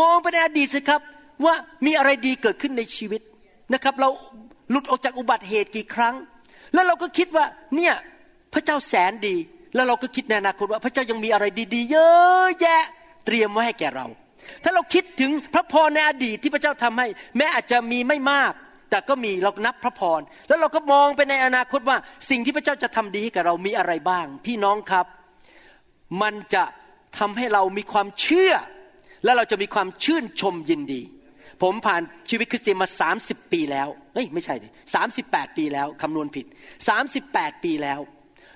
[0.00, 1.00] มองไปในอดีตสิครับ
[1.44, 1.54] ว่า
[1.86, 3.22] มีอะไรดีเกิดขึ้นในชีวิต
[3.72, 4.08] นะครับ เรา
[4.70, 6.14] หลุดออกจากอุบัติเหตุกี่ครั้ง
[6.74, 7.44] แล้วเราก็คิดว่า
[7.76, 7.94] เนี่ย
[8.52, 9.36] พระเจ้าแสนดี
[9.74, 11.44] แล้วเราก็คิดในอนาคตว่าพระเจ้ายังมีอะไร
[11.74, 12.82] ดีๆ เยอะแยะ
[13.26, 14.06] เตรียมไว้ให้แก่เรา
[14.64, 18.52] ถ้าเราคิดถึงพระพรในอดีตที่พระเจ้าทำให้ แม้อาจจะมีไม่มาก
[18.90, 21.96] แต่ก็มีเรานับพระพร แล้วเราก็มองไปในอนาคตว่า
[22.30, 25.06] สิ่งที่พระเจ้าจะทำดีให้กับเรามีอะไรบ้าง พี่น้องครับ
[26.22, 26.64] มันจะ
[27.18, 28.52] ทำให้เรามีความเชื่อ
[29.24, 31.02] และเราจะมีความชื่นชมยินดี
[31.62, 32.88] ผมผ่านชีวิตคริสเตียนมา
[33.20, 35.02] 30 ปีแล้วเฮ้ยไม่ใช่ดิสา
[35.56, 36.46] ปีแล้วคำนวณผิด
[37.04, 38.00] 38 ปีแล้ว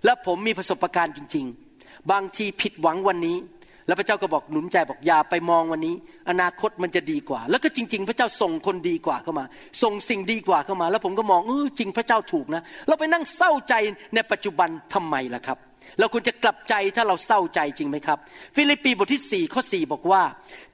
[0.04, 1.46] และผมมีประสบการณ์จริง
[1.78, 3.38] ๆ บางทีผิดหวังวันนี้
[3.86, 5.94] แล้วพระเจ้าก็บอกหนุนใจบอกอย่าไปมองวันนี้
[6.30, 9.44] อนาคตมันจะดีกว่า แล้วก็จริง ๆ พระเจ้าส่งคนดีกว่าเข้ามา
[9.82, 13.74] ส่งสิ่งดีกว่าเข้ามา แล้วผมก็มองเออจริงพระเจ้าถูกนะ เราไปนั่งเศร้าใจ
[14.14, 15.58] ในปัจจุบันทำไมล่ะครับ
[15.98, 18.18] เราควรจะกลับใจถ้าเราเศร้าใจจริงไหมครับ
[18.56, 20.22] ฟิลิปปีบทที่สี่ข้อสี่บอกว่า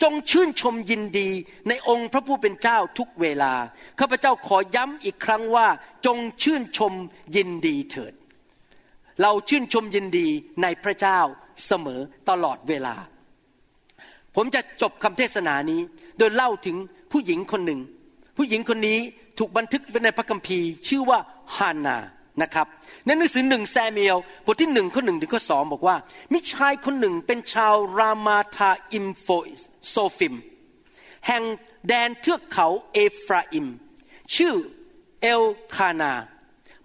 [0.02, 1.28] จงชื่นชมยินดี
[1.68, 3.52] ในองค์พระผู้เป็นเจ้าทุกเวลา
[4.00, 5.66] ข้าพเจ้าขอย้ำอีกครั้งว่า
[6.06, 6.92] จงชื่นชม
[7.36, 8.14] ยินดีเถิด
[9.22, 10.28] เราชื่นชมยินดี
[10.62, 11.18] ในพระเจ้า
[11.66, 12.00] เสมอ
[12.30, 12.94] ตลอดเวลา
[14.34, 15.80] ผมจะจบคำเทศนานี้
[16.18, 16.76] โดยเล่าถึง
[17.12, 17.80] ผู้หญิงคนหนึ่ง
[18.36, 18.98] ผู้หญิงคนนี้
[19.38, 21.18] ถูกบันทึกไว้ในพระคัมภีร์ชื่อว่า
[21.56, 21.96] ฮานา
[22.42, 22.66] นะครับ
[23.04, 24.16] ในหนังสือหนึ่งแซมเอล
[24.46, 25.96] บทที่หนึ่งข้อหนึ่งถึงข้อสองบอกว่า
[26.32, 29.26] มีชายคนหนึ่งเป็นชาวรามาทาอิมโฟ
[29.90, 30.34] โซฟิม
[31.26, 31.42] แห่ง
[31.88, 33.66] แดนเทือกเขาเอฟราอิม
[34.34, 34.54] ชื่อ
[35.22, 35.42] เอล
[35.76, 36.12] คานา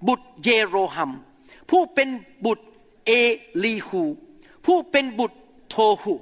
[0.07, 1.11] บุตรเยโรฮัม
[1.73, 2.09] ผู้เป็น
[2.45, 2.65] บุตร
[3.07, 3.11] เอ
[3.63, 4.03] ลีฮู
[4.65, 5.37] ผู้เป็นบุตร
[5.69, 6.15] โทหู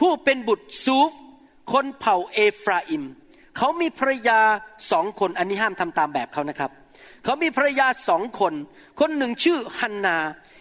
[0.00, 1.10] ผู้เป็นบุตรซูฟ
[1.72, 3.04] คนเผ่าเอฟราอิม
[3.56, 4.40] เขามีภรรยา
[4.90, 6.70] สองคน อันนี้ห้ามทำตามแบบเขานะครับ
[7.24, 8.54] เขามีภรรยาสองคน
[9.00, 10.16] คนหนึ่งชื่อฮันนา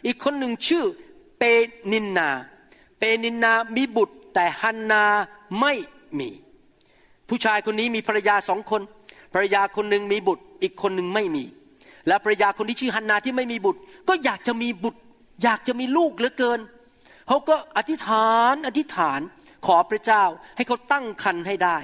[0.06, 0.84] อีกคนหนึ่งชื่อ
[1.40, 1.44] เป
[1.92, 2.30] นินนา
[3.00, 5.04] เปนินนามีบุตรแต่ฮันนา
[5.60, 5.74] ไม่
[6.20, 6.30] มี
[7.28, 8.82] ผู้ชายคนนี้มีภรรยาสองคน
[9.34, 11.46] ภรรยาคนหนึ่งมีบุตร อีกคนหนึ่งไม่มี
[12.10, 13.80] และภรรยาคนที่ชื่อฮันนาที่ไม่มีบุตร
[14.10, 15.00] ก็อยากจะมีบุตร
[15.44, 16.60] อยากจะมีลูกเหลือเกิน
[17.28, 19.20] เขาก็อธิษฐานอธิษฐาน
[19.66, 20.24] ขอพระเจ้า
[20.56, 21.78] ให้เขาตั้งคันให้ได้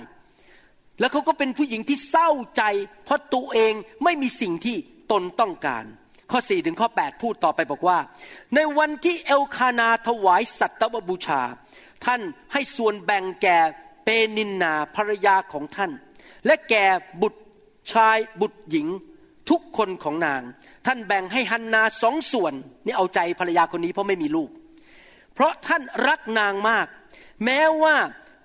[0.99, 2.63] แล้วเขาก็เป็นผู้หญิงที่เศร้าใจ
[3.05, 3.73] เพราะตัวเอง
[4.03, 4.75] ไม่มีสิ่งที่
[5.11, 5.83] ตนต้องการ
[6.31, 7.99] ข้อ4ถึงข้อ 8 พูดต่อไปบอกว่า
[8.55, 11.41] ในวันที่เอลคานาถวายสัตวบูชา
[12.05, 12.21] ท่าน
[12.53, 13.59] ให้ส่วนแบ่งแก่
[14.03, 15.91] เปนินนาภรรยาของท่าน
[16.45, 16.85] และแก่
[17.21, 17.41] บุตร
[17.91, 18.87] ชายบุตรหญิง
[19.49, 20.41] ทุกคนของนาง
[20.85, 22.53] ท่านแบ่งให้ฮันนาสองส่วน
[22.85, 24.49] นี่เอาใจภรรยาคนนี้เพราะไม่มีลูก
[25.33, 26.87] เพราะท่านรักนางมาก
[27.45, 27.95] แม้ว่า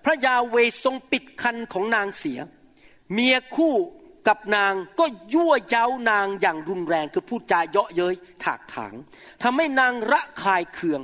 [0.04, 2.38] พระยาเวทรงปิดคันของนางเสีย
[3.12, 3.74] เมียคู่
[4.28, 8.94] กับนางก็ยั่วเย้านางอย่างรุนแรงคือพูดจาเยาะเย้ยถากถาง
[9.42, 11.02] ทำให้นางระคายเคือง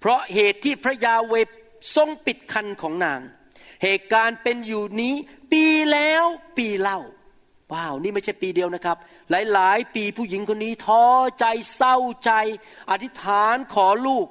[0.00, 1.34] เพราะเหตุที่พระยาเว
[1.96, 3.20] ทรงปิดคันของนาง
[3.82, 5.14] เหตุการณ์เป็นอยู่นี้
[5.52, 6.24] ปีแล้ว
[6.58, 7.00] ปีเล่า
[7.74, 8.96] ว้าว นี่ไม่ใช่ปีเดียวนะครับ
[9.30, 11.04] หลาย ๆ ปีผู้หญิงคนนี้ท้อ
[11.40, 11.46] ใจ
[11.76, 12.32] เศร้าใจ
[12.90, 14.26] อธิษฐานขอลูก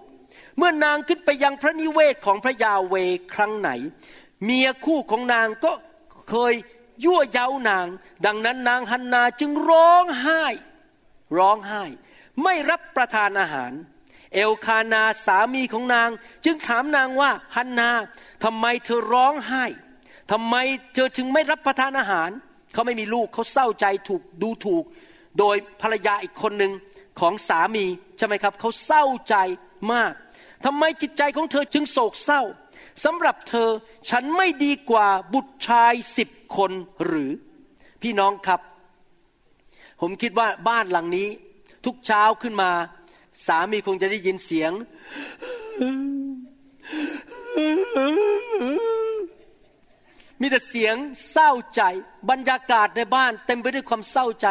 [0.58, 2.96] เมื่อนางขึ้นไปยังพระนิเวศของพระยาเว
[3.34, 3.70] ครั้งไหน
[4.44, 5.72] เมียคู่ของนางก็
[6.30, 6.54] เคย
[7.06, 7.88] ยั่วเย้านาง
[8.26, 10.44] ดังนั้นนางฮันนาจึงร้องไห้
[11.38, 11.84] ร้องไห้
[12.44, 13.72] ไม่รับประทานอาหาร
[14.34, 16.10] เอลคานาสามีของนาง
[16.46, 17.90] จึงถามนางว่าฮันนา
[18.44, 19.66] ทำไมเธอร้องไห้
[20.32, 20.56] ทำไม
[20.94, 22.30] เธอถึงไม่รับประทานอาหาร
[22.74, 24.84] เขาไม่มีลูกเขาเศร้าใจถูกดูถูก
[25.40, 26.72] โดยภรรยาอีกคนหนึ่ง
[27.20, 27.86] ของสามี
[28.18, 29.36] ใช่ไหมครับเขาเศร้าใจ
[29.94, 30.14] มาก
[30.66, 32.42] ทำไมจิตใจของเธอจึงโศกเศร้า
[33.04, 33.70] สำหรับเธอ
[34.10, 36.72] ฉันไม่ดีกว่าบุตรชายสิบคน
[37.06, 37.32] หรือ
[38.02, 38.62] พี่น้องครับ
[40.02, 41.30] ผมคิดว่าบ้านหลังนี้
[41.86, 42.72] ทุกเช้าขึ้นมา
[43.48, 44.72] สามีคงจะได้ยินเสียง
[50.44, 50.96] มีแต่เสียง
[51.32, 51.82] เศร้าใจ
[52.30, 54.48] บรรยากาศในบ้าน เต็มไปด้วยความเศร้าใจ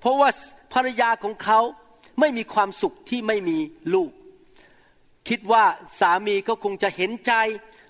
[0.00, 0.28] เพราะว่า
[0.74, 1.60] ภรรยาของเขา
[2.20, 3.58] ไม่มีความสุขที่ไม่มี
[3.94, 4.10] ลูก
[5.28, 5.64] คิดว่า
[6.00, 7.32] สามีก็คงจะเห็นใจ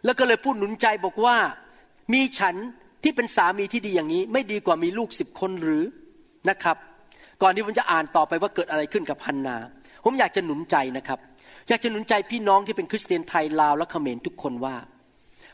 [0.04, 1.36] แล้วก็เลยพูดหนุนใจบอกว่า
[2.12, 2.56] มีฉัน
[3.02, 5.84] ที่เป็นสามีที่ดีอย่างนี้ ไม่ดีกว่ามีลูกสิบคนหรือ
[6.48, 6.76] นะครับ
[7.42, 9.56] ก่อนที่ผมจะอ่านต่อไปว่าเกิดอะไรขึ้นกับพันนา
[10.04, 11.18] ผมอยากจะหนุนใจนะครับ
[11.68, 14.76] อยากจะหนุนใจพี่น้องที่เป็นคริสเตียนไทยลาวและเขมรทุกคนว่า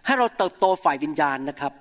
[0.06, 1.72] ให้เราเติบโตฝ่ายวิญญาณนะครับ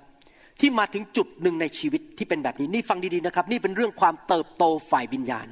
[0.60, 5.48] ที่มาถึงจุดหนึ่งในชีวิตที่เป็นแบบนี้นี่ฟังดีๆนะครับ นี่เป็นเรื่องความเติบโตฝ่ายวิญญาณ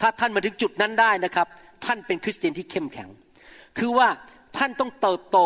[0.00, 1.46] ถ้าท่านมาถึงจุดนั้นได้นะครับ
[1.84, 3.08] ท่านเป็นคริสเตียนที่เข้มแข็ง
[3.78, 4.08] คือว่า
[4.56, 5.38] ท่านต้องเติบโต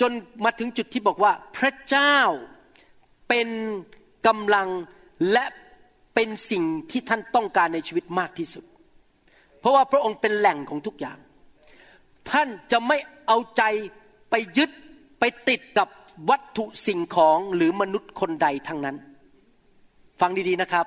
[0.00, 0.12] จน
[0.44, 2.16] มาถึงจุดที่บอกว่าพระเจ้า
[3.28, 3.48] เป็น
[4.26, 4.68] กำลัง
[5.32, 5.44] และ
[6.14, 8.64] เป็นสิ่งที่ท่านต้องการในชีวิตมากที่สุด
[9.60, 11.18] เพราะว่าพระองค์เป็นแหล่งของทุกอย่าง
[12.30, 13.62] ท่านจะไม่เอาใจ
[14.30, 14.70] ไปยึด
[15.20, 15.88] ไปติดกับ
[16.30, 18.96] วัตถุสิ่งของหรือมนุษย์คนใดทั้งนั้น
[20.20, 20.86] ฟังดีๆนะครับ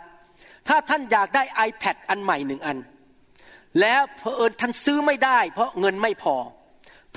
[0.68, 2.78] ถ้าท่านอยากได้ iPad อันใหม่หนึ่งอัน
[3.82, 6.36] แล้วเพอเอิญท่านซื้อไม่ได้ เพราะเงินไม่พอ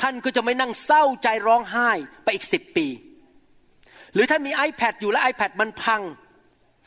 [0.01, 1.91] ท่านก็จะไม่นั่งเศร้าใจร้องไห้
[2.25, 2.87] ไปอีกสิบปี
[4.15, 6.03] หรือถ้ามี iPad อยู่และ iPad มันพัง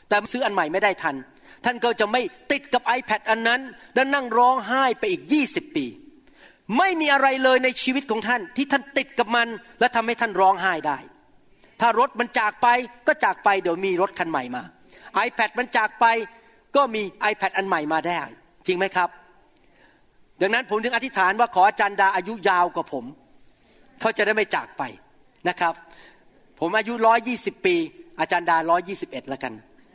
[0.08, 1.16] แต่ซื้ออันใหม่ไม่ได้ทัน
[1.64, 3.60] ท่านก็จะไม่ติดกับ iPad อันนั้น
[3.94, 5.86] แล้วนั่งร้องไห้ไปอีกยี่สิบปี
[6.78, 9.48] ไม่มีอะไรเลยในชีวิตของท่านที่ท่านติดกับมัน
[9.80, 10.98] และทำให้ท่านร้องไห้ได้
[11.82, 12.68] ถ้ารถมันจากไป
[13.06, 14.62] ก็จากไปเดี๋ยวมีรถคันใหม่มา
[15.26, 16.06] iPad มันจากไป
[16.76, 18.14] ก็มี iPad อันใหม่มาได้
[18.66, 19.08] จริงไหมครับ
[20.40, 23.04] ดังนั้นผมถึงอธิษฐานว่าขออาจารย์ดาอายุยาวกว่าผม
[24.00, 24.82] เขาจะได้ไม่จากไป
[25.48, 25.74] นะครับ
[26.60, 27.76] ผมอายุร้อยยี่สิบปี
[28.20, 29.52] อาจารย์ดาร้อยยี่สิบเอ็ดแล้วกัน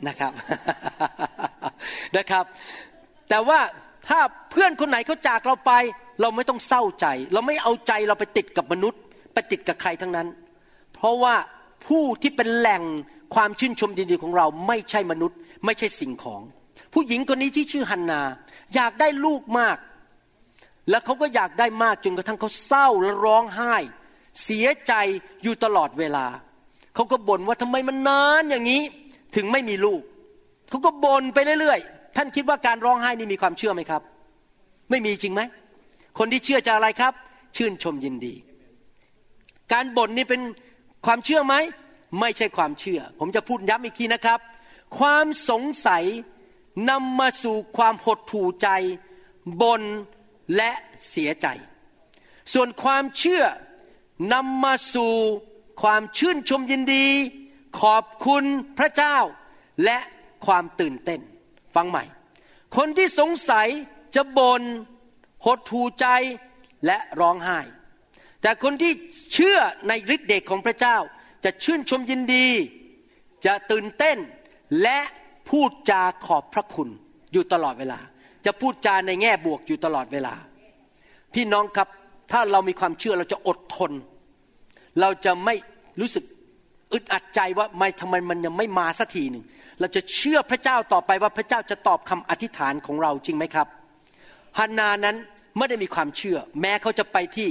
[0.08, 0.32] นะครับ
[2.16, 2.44] นะครับ
[3.28, 3.58] แต่ว่า
[4.08, 4.18] ถ้า
[4.50, 5.72] เพื่อนคนไหนเขาจากเราไป
[6.20, 9.00] เราไม่ต้องเศร้าใจ เราไม่เอาใจเราไปติดกับมนุษย์
[9.34, 10.26] ไปติดกับใครทั้งนั้น
[10.94, 11.34] เพราะว่า
[11.86, 12.82] ผู้ที่เป็นแหล่ง
[13.34, 16.40] ความชื่นชมยินดีของเราไม่ใช่มนุษย์ ไม่ใช่สิ่งของ
[16.92, 18.22] ผู้หญิงคนนี้ที่ชื่อฮันนา
[18.74, 19.78] อยากได้ลูกมาก
[20.90, 23.74] แล้วเขาก็อยากได้มากจนกระทั่งเขาเศร้าและร้องไห้
[24.44, 24.92] เสียใจ
[25.42, 26.26] อยู่ตลอดเวลา
[26.94, 28.82] เขาก็บ่นว่าทำไมมันนานอย่างนี้
[29.36, 30.02] ถึงไม่มีลูก
[30.70, 34.02] เขาก็บ่นไปเรื่อยๆ ท่านคิดว่าการร้องไห้นี่มีความเชื่อไหมครับ
[34.90, 35.40] ไม่มีจริงไหม
[36.18, 37.12] คนที่เชื่อจะอะไรครับ
[37.56, 38.34] ชื่นชมยินดี
[39.72, 40.40] การบ่นนี่เป็น
[41.06, 41.54] ความเชื่อไหม
[42.20, 44.40] ไม่ใช่ความเชื่อ ผมจะพูดย้ำอีกทีนะครับ
[44.98, 46.04] ความสงสัย
[46.90, 48.68] นำมาสู่ความหดหู่ใจ
[49.62, 49.82] บน
[50.56, 50.70] และ
[51.10, 51.46] เสียใจ
[52.52, 53.44] ส่วนความเชื่อ
[54.32, 55.14] นำมาสู่
[55.82, 57.06] ความชื่นชมยินดี
[57.80, 58.44] ขอบคุณ
[58.78, 59.16] พระเจ้า
[59.84, 59.98] และ
[60.46, 61.20] ความตื่นเต้น
[61.74, 62.04] ฟังใหม่
[62.76, 63.68] คนที่สงสัย
[64.14, 64.62] จะบน่น
[65.46, 66.06] หดหูใจ
[66.86, 67.60] และร้องไห้
[68.42, 68.92] แต่คนที่
[69.34, 69.58] เชื่อ
[69.88, 70.96] ในฤทธิเดชของพระเจ้า
[71.44, 72.46] จะชื่นชมยินดี
[73.46, 74.18] จะตื่นเต้น
[74.82, 74.98] และ
[75.48, 76.88] พูดจาขอบพระคุณ
[77.32, 78.00] อยู่ตลอดเวลา
[78.46, 80.34] จะพูดจาในแง่บวกอยู่ตลอดเวลา
[81.34, 81.88] พี่น้องครับ
[82.32, 83.92] ถ้าเรามีความเชื่อเราจะอดทน
[85.00, 85.54] เราจะไม่
[86.00, 86.24] รู้สึก
[86.92, 89.44] อึดอัดใจว่าไม่ทำไมมันยังไม่มาสักทีหนึ่ง
[89.80, 93.66] เราจะเชื่อพระเจ้าต่อไปว่าพระเจ้าจะตอบคำอธิษฐานของเราจริงไหมครับ
[94.58, 95.16] ฮันนานั้น
[95.56, 97.48] ไม่ได้มีความเชื่อ แม้เขาจะไปที่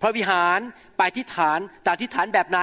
[0.00, 0.60] พระวิหาร
[0.96, 2.58] ไปอธิษฐานแต่อธิษฐานแบบไหน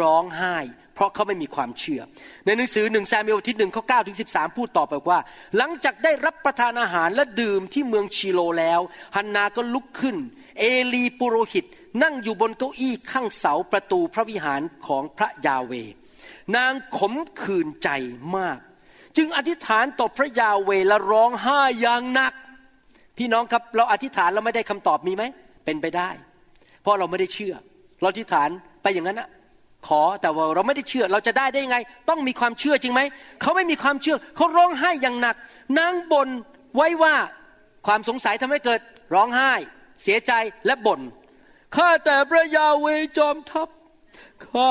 [0.00, 0.56] ร้องไห้
[0.94, 2.02] เพราะเขาไม่มีความเชื่อ
[2.44, 5.18] ในหนังสือหนึ่งแซมเอลที่หนึ่งข้อเก้าถึงสิบสามพูดต่อไปว่า
[5.56, 8.80] หลังจากได้รับประทานอาหารและดื่มที่เมืองชิโลแล้ว
[9.16, 10.16] ฮันนาก็ลุกขึ้น
[10.58, 10.64] เอ
[10.94, 11.64] ลีปุโรหิต
[12.02, 15.72] นั่งอยู่บนเก้าอี้ข้างเสาประตูพระวิหารของพระยาเว
[16.56, 17.88] นางขมขื่นใจ
[18.36, 18.58] มาก
[19.16, 22.32] จึงอธิษฐานต่อพระยาเวและร้องไห้อย่างหนัก
[23.18, 25.22] พี่น้องครับเราอธิษฐานเราไม่ได้คำตอบมีไหม
[25.64, 26.10] เป็นไปได้
[26.82, 27.54] เพราะเราไม่ได้เชื่อ
[28.00, 28.48] เราอธิษฐาน
[28.82, 29.28] ไปอย่างนั้นนะ
[29.86, 31.78] ขอแต่ว่าเราไม่ได้เชื่อเราจะได้ได้ยังไง
[32.08, 33.00] ต้องมีความเชื่อจริงไหม
[33.40, 35.36] เขาไม่มีความเชื่อเขาร้องไห้อย่างหนัก
[35.78, 36.28] นางบ่น
[36.76, 37.14] ไว้ว่า
[37.86, 38.80] ความสงสัยทำให้เกิด
[39.14, 39.52] ร้องไห้
[40.02, 40.32] เสียใจ
[40.66, 41.00] และบ่น
[41.76, 42.86] ข้าแต่พระยาเว
[43.18, 43.68] จอมทัพ
[44.44, 44.68] ข้า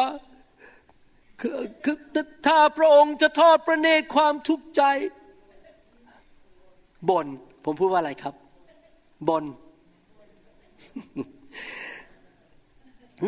[1.42, 1.98] คือคือ
[2.48, 4.84] ถ้าพระองค์จะทอดพระเนตรความทุกข์ใจ
[7.10, 7.28] บ่น
[7.66, 8.36] ผมพูดว่าอะไรครับ
[9.30, 9.44] บ่น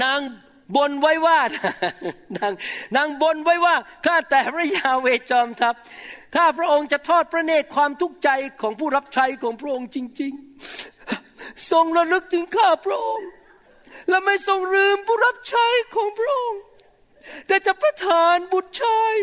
[0.03, 0.19] นาง
[0.75, 1.39] บนไว้ว่า
[2.37, 2.53] นาง
[2.95, 3.75] นางบนไว้ว่า
[4.05, 5.75] ข้าแต่พระยาเวจอมทัพ
[6.35, 8.29] ถ้าพระองค์จะทอดพระเนตรความทุกข์ใจ
[8.61, 10.33] ของผู้รับใช้ของพระองค์จริง
[11.01, 13.29] ๆ ทรงระลึกถึงข้าพระองค์
[14.09, 15.65] และไม่ทรงลืมผู้รับใช้
[15.95, 16.61] ของพระองค์
[17.47, 19.13] แต่จะประทานบุตรชาย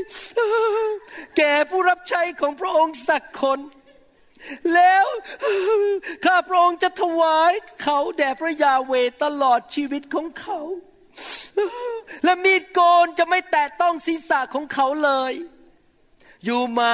[1.37, 3.59] แก่ผู้รับใช้ของพระองค์สักคน
[4.75, 5.07] แล้ว
[6.25, 8.93] ข้าพระองค์จะถวายเขาแด่พระยาเว
[9.25, 10.59] ตลอดชีวิตของเขา
[12.25, 15.33] และมีดโกนจะไม่แตะต้องศีรษะของเขาเลย
[16.45, 16.93] อยู่มา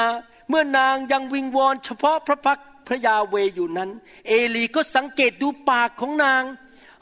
[0.49, 3.91] เมื่อนางยังวิงวอนเฉพาะพระพักพระยาเวอยู่นั้น
[4.29, 6.43] เอลีก็สังเกตดูปากของนาง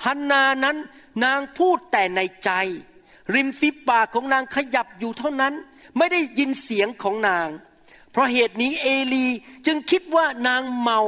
[0.04, 0.76] ฮันนานั้น
[1.24, 2.50] นางพูดแต่ในใจ
[3.34, 5.54] ริมฝีปากของนางขยับอยู่เท่านั้น
[5.96, 7.48] ไม่ได้ยินเสียงของนาง
[8.14, 9.26] เพราะเหตุนี้เอลี
[9.66, 11.00] จึงคิดว่านางเมา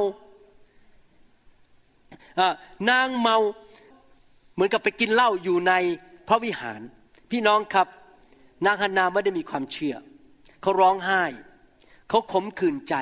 [2.89, 3.37] นางเมา
[4.53, 5.73] เหมือนกับไปกินเหล้าอยู่ใน
[6.27, 6.81] พระวิหาร
[7.31, 7.87] พี่น้องครับ
[8.65, 9.95] นางฮันนาไม่ได้มีความเชื่อ
[10.61, 11.23] เขาร้องไห้
[12.09, 12.95] เขาขมขื่นใจ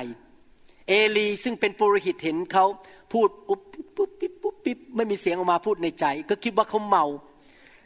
[0.88, 2.64] เอลีซึ่งเป็นปุโรหิตเห็นเขา
[3.12, 3.60] พูดอุ๊บ
[3.96, 7.04] ปุ๊บปิ๊บปุ๊บปิ๊บไม่มีเสียงออกมาพูดในใจ ก็คิดว่าเขาเมา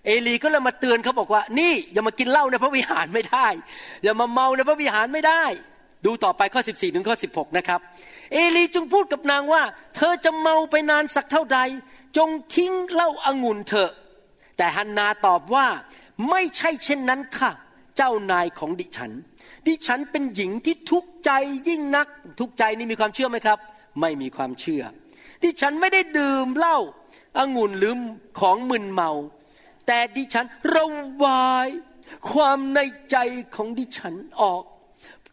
[0.06, 3.46] เอลีก็เลยมาเตือนเขาบอกว่า นี่อย่ามากินเหล้าในพระวิหารไม่ได้
[4.02, 5.44] อย่ามาเมาในพระวิหารไม่ได้
[6.04, 7.80] ดูต่อไปข้อ 14 ถึงข้อ 16 นะครับ
[8.32, 9.62] เอลีจึงพูดกับนางว่า
[9.96, 11.58] เธอจะเมาไปนานสักเท่าใด
[12.16, 13.92] จงทิ้งเหล้าอางุ่นเถอะ
[14.56, 15.66] แต่ฮันนาตอบว่า
[16.30, 17.50] ไม่ใช่เช่นนั้นค่ะ
[17.96, 19.12] เจ้านายของดิฉัน
[19.66, 21.30] ดิฉันเป็นหญิงที่ทุกข์ใจ
[21.68, 22.06] ยิ่งนัก
[22.40, 23.58] ทุกข์ใจนี่มีความเชื่อไหมครับ
[24.00, 24.82] ไม่มีความเชื่อ
[25.42, 26.78] ดิฉันไม่ได้ดื่มเหล้า
[27.38, 27.94] อางุ่นหรือ
[28.40, 29.10] ของมึนเมา
[29.86, 30.86] แต่ดิฉันระ
[31.24, 31.68] วาย
[32.30, 32.80] ความใน
[33.10, 33.16] ใจ
[33.54, 34.62] ของดิฉันออก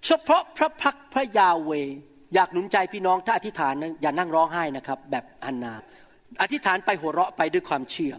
[0.06, 1.72] เฉพาะพระพักพระยาเว
[2.34, 5.74] อยากหนุนใจพี่น้องถ้าอธิษฐานนะอย่านั่งร้องไห้นะครับ แบบอันนา
[6.42, 8.14] อธิษฐานไปหัวเราะไปด้วยความเชื่อ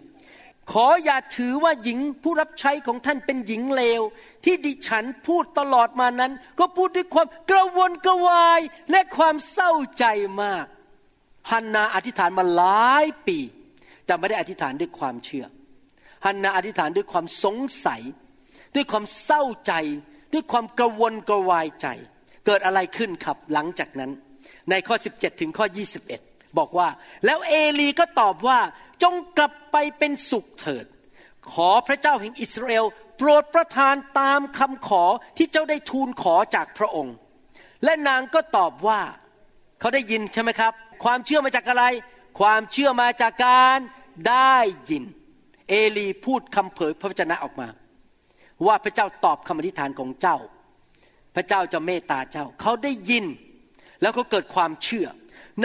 [0.71, 4.01] ขออย่าถือว่าหญิงผู้รับใช้ของท่านเป็นหญิงเลว
[4.45, 8.61] ที่ดิฉันพูดตลอดมานั้น ก็พูดด้วยความกระวนกระวาย
[8.91, 10.05] และความเศร้าใจ
[10.41, 10.65] มาก
[11.51, 13.39] ฮันนาอธิษฐานมาหลายปี
[14.05, 15.45] แต่ไม่ได้อธิษฐานด้วยความเชื่อ
[16.25, 18.01] ฮันนาอธิษฐานด้วยความสงสัย
[18.75, 19.73] ด้วยความเศร้าใจ
[20.33, 21.87] ด้วยความกระวนกระวายใจ
[22.45, 24.11] เกิดอะไรขึ้นครับหลังจากนั้น
[24.69, 25.65] ในข้อ 17 ถึงข้อ
[26.11, 26.87] 21 บอกว่า
[27.25, 28.59] แล้วเอลีก็ตอบว่า
[29.03, 30.85] จงกลับไปเป็นสุขเถิด
[31.51, 32.85] ขอพระเจ้าแห่งอิสราเอล
[33.17, 35.03] โปรดประทานตามคำขอ
[35.37, 37.15] ที่เจ้าได้ทูลขอจากพระองค์
[37.83, 39.01] และนางก็ตอบว่า
[39.79, 40.73] เขาได้ยินใช่ไหมครับ
[41.03, 41.83] ความเชื่อมาจากอะไร
[42.39, 43.79] ความเชื่อมาจากการ
[44.29, 44.55] ได้
[44.89, 45.03] ยิน
[45.69, 47.67] เอลีพูดคำเผยพระวจนะออกมา
[48.67, 50.37] ว่าพระเจ้าตอบคำอธิษฐานของเจ้า
[51.35, 53.25] พระเจ้าจะเมตตาเจ้า เขาได้ยิน
[54.01, 55.07] แล้วเขาเกิดความเชื่อ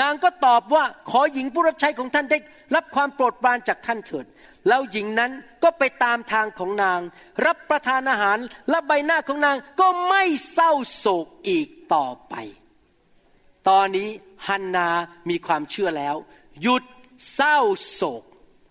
[0.01, 2.38] นางก็ตอบว่าขอหญิงผู้รับใช้ของท่านได้
[2.74, 4.26] รับความโปรดปรานจากท่านเถิด
[4.68, 5.32] แล้วหญิงนั้น
[5.62, 7.01] ก็ไปตามทางของนาง
[7.47, 8.38] รับประทานอาหาร
[8.70, 10.22] และใบหน้าของนางก็ไม่
[10.53, 12.34] เศร้าโศกอีกต่อไป
[13.68, 14.09] ตอนนี้
[14.47, 14.88] ฮันนา
[15.30, 16.16] มีความเชื่อแล้ว
[16.62, 16.84] หยุด
[17.34, 17.59] เศร้า
[17.92, 18.22] โศก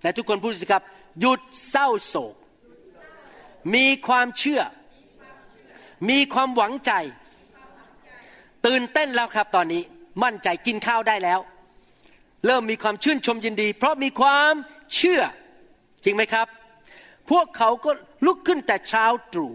[0.04, 0.84] และทุกคนพูดสิครับ
[1.20, 2.36] หยุดเศร้าโศก
[3.76, 4.62] มีความเชื่อ
[6.10, 6.92] มีความหวังใจ
[8.66, 9.82] ตื่นเต้นแล้วครับตอนนี้
[10.24, 11.40] มั่นใจกินข้าวได้แล้ว
[12.46, 14.54] เริ่มมีความชื่นชมยินดี เพราะมีความ
[14.96, 15.22] เชื่อ
[16.04, 16.48] จริงไหมครับ
[17.32, 17.92] พวกเขาก็
[18.26, 19.54] ลุกขึ้นแต่เช้าตรู่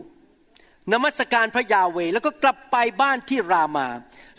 [0.92, 3.88] นมัสการพระยาเวแล้วก็กลับไปบ้านที่รามา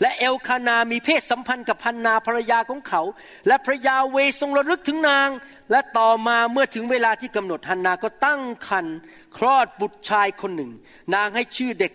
[0.00, 3.02] และเอลคานามีเพศสัมพันธ์กับพันนาภรรยาของเขา
[3.46, 5.28] และพระยาเวทรงระลึกถึงนาง
[5.70, 8.96] และต่อมาเมื่อถึงเวลาที่กำหนดฮันนาก็ตั้งครรภ์
[9.36, 10.70] คลอดบุตรชายคนหนึ่ง
[11.14, 11.92] นางให้ชื่อเด็ก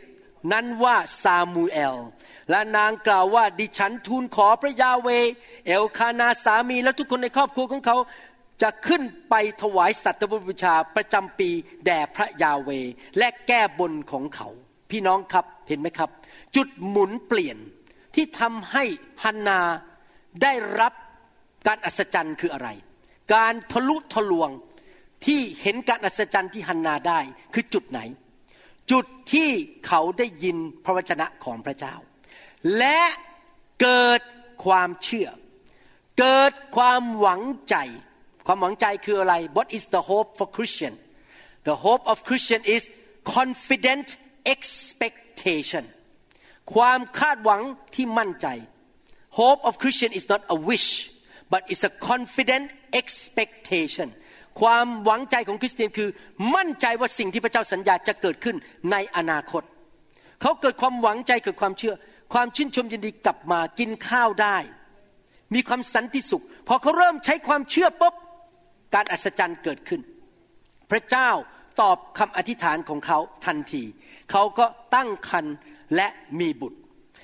[0.52, 1.96] นั้นว่าซามูเอล
[2.50, 5.10] และนางกล่าวว่าดิฉันทูลขอพระยาเว
[5.68, 7.98] เอลคานาสามีและทุกคนในครอบครัวของเขา
[8.62, 11.50] จะขึ้นไปถวายสัตว์บูชาประจำปี
[11.86, 12.70] แด่พระยาเว
[13.18, 14.50] และแก้บนของเขา
[14.92, 16.10] พี่น้องครับเห็นไหมครับ
[16.56, 17.58] จุดหมุนเปลี่ยน
[18.16, 18.84] ที่ทำให้
[19.24, 19.62] ฮันนา
[20.42, 20.94] ได้รับ
[21.68, 22.70] การอัศจรรย์คืออะไร
[23.34, 24.50] การทะลุทะลวง
[25.26, 27.20] ที่เห็นการอัศจรรย์ที่ฮันนาได้
[27.54, 28.00] คือจุดไหน
[28.92, 29.50] จุดที่
[29.88, 31.96] เขาได้ยินพระวจนะของพระเจ้า
[32.78, 33.02] และ
[33.82, 34.22] เกิด
[34.66, 35.30] ความเชื่อ
[36.20, 37.76] เกิดความหวังใจ
[38.46, 40.94] ความหวังใจคืออะไร What is the hope for Christian
[41.68, 42.84] The hope of Christian is
[43.36, 44.08] confident
[44.54, 45.84] expectation
[46.74, 47.62] ความคาดหวัง
[47.96, 48.48] ที่มั่นใจ
[49.40, 50.90] Hope of Christian is not a wish
[51.54, 52.68] but it's a confident
[53.00, 54.08] expectation
[54.62, 56.10] ความหวังใจของคริสเตียนคือ
[56.56, 58.56] มั่นใจว่าสิ่งที่พระเจ้าสัญญาจะเกิดขึ้น
[58.92, 59.64] ในอนาคต
[60.42, 61.94] เขาเกิดความหวังใจเกิดความเชื่อ
[62.34, 64.58] ความชื่นชมยินดีกลับมากินข้าวได้
[65.54, 68.16] มีความสันติสุข พอเขาเริ่มใช้ความเชื่อปุ๊บ
[68.94, 70.02] การอัศจรรย์เกิดขึ้น
[70.92, 71.30] พระเจ้า
[71.82, 73.84] ตอบคำอธิษฐานของเขาทันที
[74.32, 74.66] เขาก็
[74.96, 75.46] ตั้งคัน
[75.96, 76.08] และ
[76.40, 76.80] มีบุตร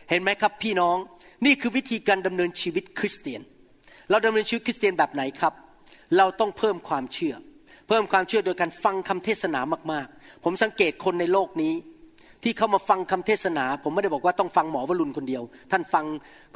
[0.10, 0.98] เห็นไหมครับพี่น้อง
[1.46, 3.42] นี่คือวิธีการดำเนินชีวิตคริสเตียน
[4.10, 5.54] เราดำเนินชีวิตคริสเตียนแบบไหนครับ
[6.18, 7.36] เราต้องเพิ่มความเชื่อ
[7.88, 9.60] เพิ่มความเชื่อโดยการฟังคำเทศนา
[9.92, 11.74] มากๆ ผมสังเกตคนในโลกนี้
[12.44, 16.06] ที่เข้ามาฟังคำเทศนา ผมไม่ได้บอกว่าต้องฟังหมอวรุณคนเดียว ท่านฟัง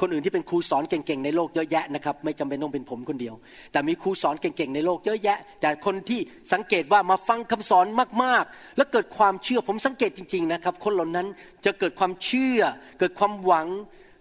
[0.00, 3.34] คนอื่นที่เป็นครูสอนเก่งๆในโลกเยอะแยะนะครับไม่จำเป็นต้องเป็นผมคนเดียว
[3.72, 6.20] แต่มีครูสอนเก่งๆในโลกเยอะแยะ แต่คนที่
[6.52, 7.86] สังเกตว่ามาฟังคำสอน
[8.22, 11.26] มากๆ แล้วเกิดความเชื่อผมสังเกตจริงๆนะครับ คนเหล่านั้น
[11.64, 12.60] จะเกิดความเชื่อ
[12.98, 13.66] เกิดความหวัง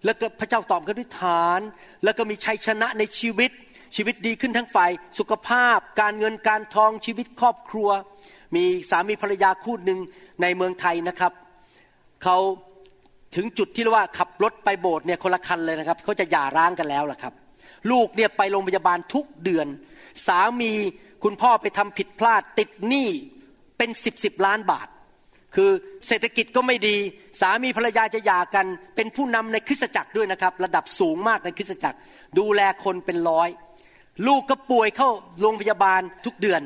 [0.05, 1.61] แล้วก็พระเจ้าตอบกันด้วยฐาน
[2.03, 3.51] แล้วก็มีชัยชนะในชีวิต
[3.95, 7.89] ชีวิตดีขึ้นทั้งฝ่ายสุขภาพ การเงินการทองชีวิตครอบครัว
[8.55, 9.99] มีสามีภรรยาคู่หนึ่ง
[10.41, 11.34] ในเมืองไทยนะครับ
[12.26, 12.38] เขา
[13.36, 17.34] ถึงจุดที่เรียกว่าขับรถไปโบสถ์เนี่ยคนละคันเลยนะครับเขาจะหย่าร้างกันแล้วล่ะครับ
[17.91, 19.67] ลูกเนี่ยไปโรงพยาบาลทุกเดือน
[20.28, 20.71] สามี
[21.23, 23.09] คุณพ่อไปทำผิดพลาดติดหนี้
[23.78, 24.88] เป็นสิบสิบล้านบาท
[25.55, 25.69] คือ
[26.07, 26.97] เศรษฐกิจก็ไม่ดี
[27.41, 28.65] สามีภรรยาจะหย่ากัน
[28.95, 31.97] เป็นผู้นำในคริสตจักรด้วยนะครับ ระดับสูงมากในคริสตจักร
[32.39, 33.49] ดูแลคนเป็นร้อย
[34.28, 35.09] ลูกก็ป่วยเข้า
[35.41, 36.61] โรงพยาบาลทุกเดือน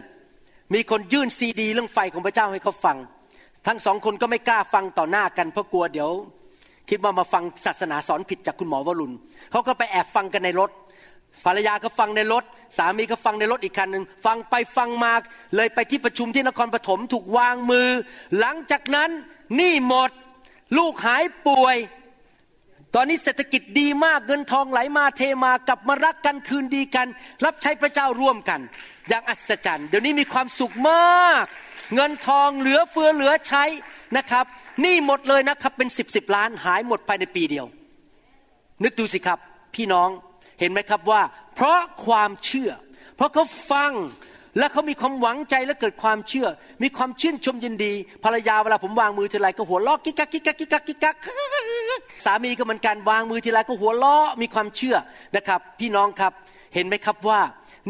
[0.74, 2.97] มีคนยื่นซีดี เรื่องไฟของพระเจ้าให้เขาฟัง
[3.68, 6.10] ทั้งสองคนก็ไม่กล้าฟังต่อหน้ากันเพราะกลัวเดี๋ยว
[6.89, 9.16] คิดว่ามาฟังศาสนาสอนผิดจากคุณหมอวรุณ
[9.51, 10.72] เขาก็ไปแอบฟังกันในรถ
[11.45, 12.43] ภรรยาก็ฟังในรถ
[12.78, 15.14] สามีก็ฟังในรถอีกคันหนึ่งฟังไปฟังมา
[15.55, 17.89] เลยไปที่ประชุมที่นครปฐมถูกวางมือ
[18.39, 19.10] หลังจากนั้น
[19.55, 20.12] หนี้หมด
[20.78, 21.78] ลูกหายป่วย
[22.95, 27.07] ตอนนี้เศรษฐกิจดีมากเงินทองไหลมาเทมากลับมารักกันคืนดีกัน
[27.45, 28.60] รับใช้พระเจ้าร่วมกัน
[29.10, 31.45] อย่างอัศจรรย์ เดี๋ยวนี้มีความสุขมาก
[31.96, 33.64] เงินทองเหลือเฟือเหลือใช้
[34.18, 34.46] นะครับ
[34.86, 37.66] นี่หมดเลยนะครับเป็นสิบสิบล้านหายหมดภายในปีเดียว
[38.84, 39.40] นึกดูสิครับ
[39.76, 40.10] พี่น้อง
[40.60, 41.22] เห็นไหมครับว่า
[41.56, 42.72] เพราะความเชื่อ
[43.16, 43.92] เพราะเขาฟัง
[44.58, 46.48] และเขามีความหวังใจและเกิดความเชื่อ
[46.84, 51.16] มีความชื่นชมยินดี ภรรยาเวลาผมวางมือทีไรก็หัวเราะกิ๊กกักกิ๊กกักกิ๊กกักกิ๊กกัก
[52.26, 54.96] สามีก็เหมือนกันวางมือทีไรก็หัวเราะมีความเชื่อ
[55.36, 56.34] นะครับ พี่น้องครับ
[56.74, 57.40] เห็นไหมครับว่า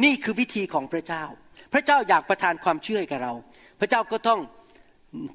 [0.04, 1.24] นี่คือวิธีของพระเจ้า
[1.74, 3.34] พระเจ้าอยากประทานความเชื่อให้กับเรา
[3.80, 4.40] พระเจ้าก็ต้อง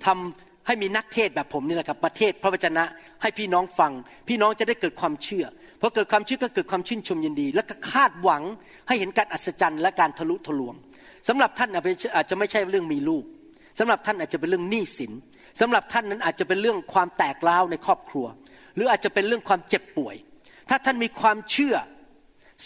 [0.06, 2.84] ทำให้มีนักเทศแบบผมนี่แหละครับประเทศพระวจนะ
[3.22, 3.92] ให้พี่น้องฟัง
[4.28, 5.44] พี่น้องจะได้เกิดความเชื่อ
[5.80, 8.42] พอเกิดความเชื่อก็เกิดความชื่นชมยินดี และก็คาดหวัง
[8.88, 10.74] ให้เห็นการอัศจรรย์และการทะลุทะลวง
[11.28, 13.24] สำหรับท่านอาจจะไม่ใช่เรื่องมีลูก
[13.78, 15.12] สำหรับท่านอาจจะเป็นเรื่องหนี้สิน
[15.60, 18.26] สำหรับท่านนั้นอาจจะเป็นเรื่องความแตกร้าวในครอบครัว
[18.74, 20.14] หรืออาจจะเป็นเรื่องความเจ็บป่วย
[20.68, 21.76] ถ้าท่านมีความเชื่อ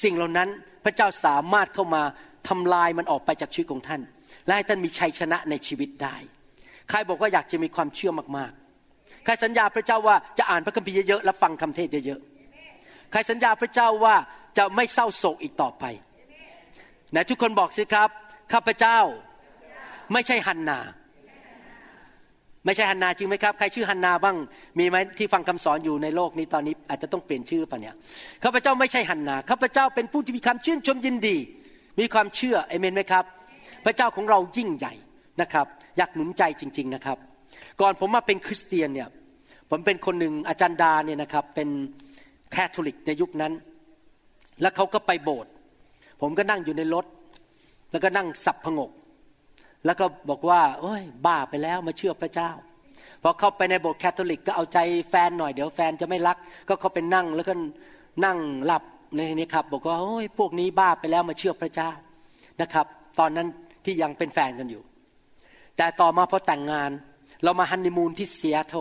[0.03, 0.49] สิ่งเหล่านั้น
[0.85, 2.03] พระเจ้าสามารถเข้ามา
[2.49, 4.01] ทำลายมันออกไปจากชีวิตของท่าน
[4.49, 6.17] และให้ท่านมีชัยชนะในชีวิตได้
[6.89, 14.15] ใครบอกว่าอยากจะมีความเชื่อมากๆ ใครสัญญาพระเจ้าว่าจะอ่านพระคัมภีร์เยอะๆและฟังคำเทศเยอะๆ ใครสัญญาพระเจ้าว่า
[14.59, 15.85] จะไม่เศร้าโศกอีกต่อไป
[17.11, 18.09] ไหนทุกคนบอกสิครับ
[18.53, 18.99] ข้าพเจ้า
[20.13, 20.79] ไม่ใช่ฮันนา
[22.65, 24.37] ไม่ใช่ฮันนาจริงไหมครับ ใครชื่อฮันนาบ้าง
[24.79, 27.95] มีไหมที่ฟังคำสอนอยู่ในโลกนี้ตอนนี้อาจจะต้องเปลี่ยนชื่อป่ะเนี่ย
[28.45, 31.37] ข้าพเจ้าไม่ใช่ฮันนา ข้าพเจ้าเป็นผู้ที่มีความชื่นชมยินดี
[32.01, 33.25] มีความเชื่อเอเมนไหมครับ
[33.89, 34.95] พระเจ้าของเรายิ่งใหญ่
[35.41, 35.67] นะครับ
[35.97, 37.19] อยากหนุนใจจริง ๆนะครับ
[37.81, 39.09] ก่อนผมมาเป็นคริสเตียนเนี่ย
[39.71, 41.69] ผมเป็นคนหนึ่งอาจารย์ดาเนี่ยนะครับเป็น
[42.53, 43.53] แคทอลิกในยุคนั้น
[44.61, 45.51] แล้วเขาก็ไปโบสถ์
[46.21, 47.07] ผมก็นั่งอยู่ในรถ
[47.91, 48.91] แล้วก็นั่งสับพงก
[49.85, 52.51] แล้วก็บอกว่าโอ้ยบ้าไปแล้วมาเชื่อพระเจ้า
[53.23, 54.79] พอเข้าไปในโบสถ์แคทอลิกก็เอาใจ
[55.11, 56.37] แฟนหน่อยเดี๋ยวแฟนจะไม่รัก
[56.69, 57.55] ก็เข้าไปนั่งแล้วก็
[58.25, 58.83] นั่งหลับ
[59.15, 61.91] ในนี้ครับ บอกว่าโอ้ยพวกนี้บ้าไปแล้วมาเชื่อพระเจ้า
[62.61, 62.87] นะครับ
[63.19, 63.49] ตอนนั้น
[63.85, 64.83] ที่ยังเป็นแฟนกันอยู่
[65.77, 66.91] แต่ต่อมาพอแต่งงาน
[67.45, 68.79] เรามาฮันนีมูนที่เซียโตร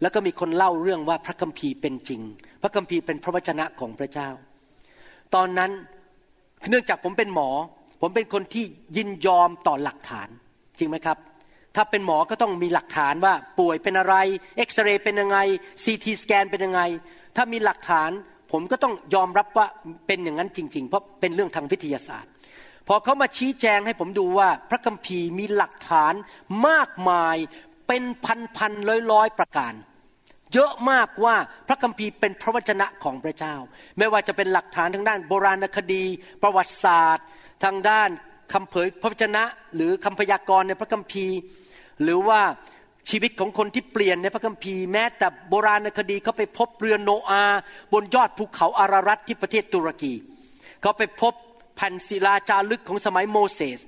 [0.00, 2.20] แล้วก็มีคนเล่าเรื่องว่าพระคัมภีร์เป็นจริง
[2.62, 4.28] พระคัมภีร์เป็นพระวจนะของพระเจ้า
[5.34, 5.70] ตอนนั้น
[6.70, 7.50] เนื่องจากผมเป็นหมอ
[8.00, 8.64] ผมเป็นคนที่
[8.96, 10.28] ยินยอมต่อหลักฐาน
[10.78, 11.18] จริงไหมครับ
[11.76, 14.14] ถ้าเป็นหมอก็ต้องมีหลักฐานว่าป่วยเป็นอะไร
[14.56, 15.38] เอ็กซเรย์เป็นยังไง
[15.84, 16.80] ซีทีสแกนเป็นยังไง
[17.36, 18.10] ถ้ามีหลักฐาน
[18.52, 19.66] ผมก็ต้องยอมรับว่า
[20.06, 22.30] เป็นอย่างนั้นจริง ๆ เพราะเป็นเรื่องทางวิทยาศาสตร์
[22.88, 26.14] พอเขามาชี้แจงให้ผมดูว่า พระคัมภีร์มีหลักฐาน
[26.68, 27.36] มากมาย
[27.88, 29.74] เป็นพันพันร้อยร้อยประการ
[30.54, 31.36] เยอะมากว่า
[31.68, 33.54] พระคัมภีร์เป็นพระวจนะของพระเจ้า
[33.98, 36.04] ไม่ว่าจะเป็นหลักฐานทางด้านโบราณคดี
[36.42, 37.26] ประวัติศาสตร์
[37.64, 38.08] ทางด้าน
[38.52, 41.36] คำเผยพระวจนะ หรือคำพยากรณ์ในพระคัมภีร์
[42.02, 42.40] หรือว่า
[43.10, 47.44] ชีวิตของคนที่เปลี่ยนในพระคัมภีร์แม้แต่โบราณคดีเขาไปพบเรือโนอา
[47.92, 50.12] บนยอดภูเขาอารารัตที่ประเทศตุรกี
[50.80, 51.34] เขาไปพบ
[51.76, 53.80] แผ่นศิลาจารึกของสมัยโมเสส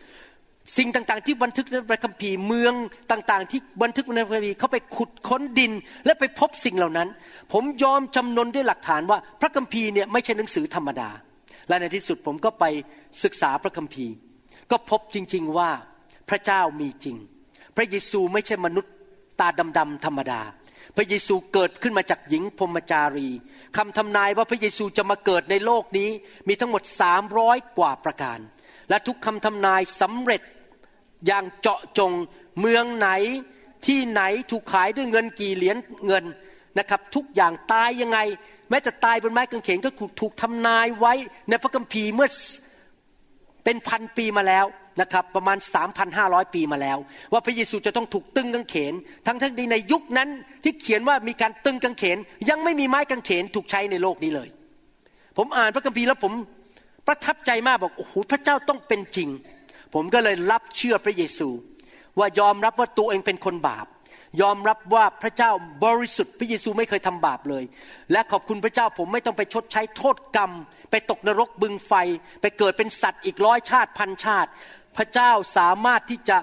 [0.77, 2.75] สิ่งต่างๆ ที่บันทึกในพระคัมภีร์เมือง
[3.11, 5.73] ต่างๆ ที่บันทึกในพระคัมภีร์เขาไปขุดค้นดิน
[6.05, 7.09] และไปพบสิ่งเหล่านั้น
[7.53, 11.11] ผมยอมจำนนด้วยหลักฐานว่าพระคัมภีร์เนี่ยไม่ใช่หนังสือธรรมดา
[11.69, 12.65] และในที่สุดผมก็ไป
[13.25, 14.13] ศึกษาพระคัมภีร์
[14.71, 15.71] ก็พบจริงๆว่า
[16.29, 17.17] พระเจ้ามีจริง
[17.77, 18.93] พระเยซูไม่ใช่มนุษย์
[19.41, 20.41] ตาดำๆธรรมดา
[20.97, 23.29] พระเยซูเกิดขึ้นมาจากหญิงพรมจารี
[23.77, 26.11] คำทำนายว่าพระเยซูจะมาเกิดในโลกนี้
[26.49, 28.39] มีทั้งหมดสามร้อยกว่าประการ
[28.89, 30.43] และทุกคำทำนายสำเร็จ
[31.27, 32.13] อย่างเจาะจง
[32.61, 33.09] เมืองไหน
[33.87, 35.77] ที่ไหนถูกขายด้วยเงินกี่เหรียญ
[36.07, 36.25] เงิน
[36.79, 38.19] นะครับ ทุกอย่างตายยังไง
[38.71, 41.15] แม้แต่ตายบนไม้กางเขนก็ถูกถูกทำนายไว้
[41.49, 42.29] ในพระคัมภีร์เมื่อ
[43.65, 44.67] เป็นพันปีมาแล้ว
[45.01, 45.59] นะครับประมาณ
[46.07, 46.99] 3,500 ปีมาแล้ว
[47.33, 48.95] ว่าพระเยซูจะต้องถูกตึงกางเขน
[49.27, 50.29] ทั้งทั้งที่ในยุคนั้น
[50.65, 52.19] ที่เขียนว่ามีการตึงกางเขน
[52.51, 54.49] ยังไม่มีไม้กางเขนถูกใช้ในโลกนี้เลย
[55.37, 56.33] ผมอ่านพระคัมภีร์แล้วผม
[57.07, 59.29] ประทับใจมากบอกโอ้โหพระเจ้าต้องเป็นจริง
[59.95, 61.49] ผมก็เลยรับเชื่อพระเยซู
[62.19, 63.87] ว่ายอมรับว่าตัวเองเป็นคนบาป
[64.43, 65.51] ยอมรับว่าพระเจ้า
[65.85, 67.65] บริสุทธิ์พระเยซูไม่เคยทำบาปเลย
[68.13, 70.51] และขอบคุณพระเจ้าผมไม่ต้องไปชดใช้โทษกรรม
[70.91, 71.93] ไปตกนรกบึงไฟ
[72.41, 74.51] ไปเกิดเป็นสัตว์อีกร้อยชาติพันชาติ
[74.97, 76.39] พระเจ้าสามารถที่จะ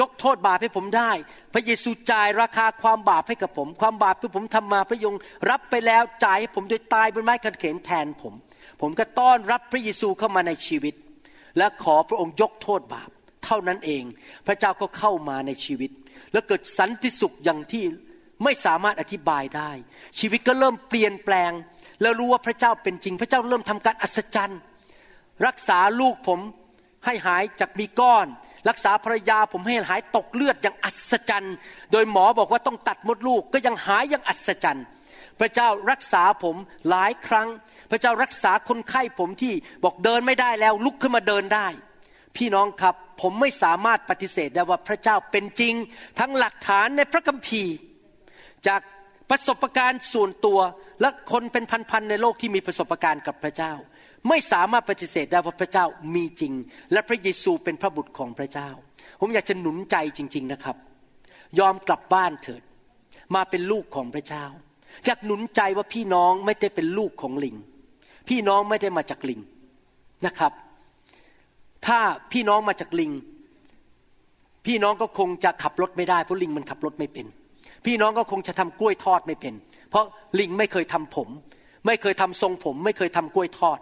[0.00, 1.12] ยกโทษบาปให้ผมได้
[1.54, 5.14] พระเยซูจ่ายราคาความบาปให้กับผม ความบาปที่ผมทำมาพระยง
[5.50, 8.34] รับไปแล้วจ่ายให้ผมโดยตายบนไม้กางเขนแทนผม
[8.80, 10.94] ผมก็ต้อนรับพระเยซูเข้ามาในชีวิต
[11.58, 13.10] และขอพระองค์ยกโทษบาป
[13.44, 14.04] เท่านั้นเอง
[14.46, 15.90] พระเจ้าก็เข้ามาในชีวิต
[16.32, 17.84] แล้วเกิดสันติสุขอย่างที่
[18.44, 19.70] ไม่สามารถอธิบายได้
[20.18, 21.52] ชีวิตก็เริ่มเปลี่ยนแปลง
[22.00, 24.60] แล้วรู้ว่าพระเจ้าเป็นจริง พระเจ้าเริ่มทำการอัศจรรย์
[25.46, 26.40] รักษาลูกผม
[27.04, 28.26] ให้หายจากมีก้อน
[28.68, 31.56] รักษาภรรยาผมให้หายตกเลือดอย่างอัศจรรย์
[31.92, 34.86] โดยหมอบอกว่าต้องตัดมดลูกก็ยังหายอย่างอัศจรรย์
[35.40, 36.56] พระเจ้ารักษาผม
[36.88, 37.48] หลายครั้ง
[37.90, 39.52] พระเจ้ารักษาคนไข้ผมที่
[39.84, 41.66] บอกเดินไม่ได้แล้วลุกขึ้นมาเดินได้
[42.36, 45.74] พี่น้องครับผมไม่สามารถปฏิเสธได้ว่าพระเจ้าเป็นจริง
[46.20, 47.74] ทั้งหลักฐานในพระคัมภีร์
[48.66, 48.80] จาก
[49.30, 50.60] ประสบการณ์ส่วนตัว
[51.00, 53.72] และคนเป็นพันๆในโลกที่มีประสบการณ์กับพระเจ้า
[54.28, 56.52] ไม่สามารถปฏิเสธได้ว่าพระเจ้ามีจริง
[56.92, 58.70] และพระเยซูเป็นพระบุตรของพระเจ้า
[59.20, 60.76] ผมอยากจะหนุนใจจริง ๆนะครับ
[61.58, 62.62] ยอมกลับบ้านเถิด
[63.34, 64.44] มาเป็นลูกของพระเจ้า
[65.04, 67.56] อยากหนุนใจว่าพี่น้องไม่ได้เป็นลูกของลิง
[68.28, 69.40] พี่น้องไม่ได้มาจากลิง
[70.26, 70.52] นะครับ
[71.86, 71.98] ถ้า
[72.32, 73.12] พี่น้องมาจากลิง
[74.66, 77.26] พี่น้องก็คงจะขับรถไม่ได้เพราะลิงมันขับรถไม่เป็น
[77.86, 79.54] พี่น้องก็คงจะทำกล้วยทอดไม่เป็น
[79.90, 80.04] เพราะ
[80.40, 81.28] ลิงไม่เคยทำผม
[81.86, 83.78] ไม่เคยทำทรงผม ไม่เคยทำกล้วยทอด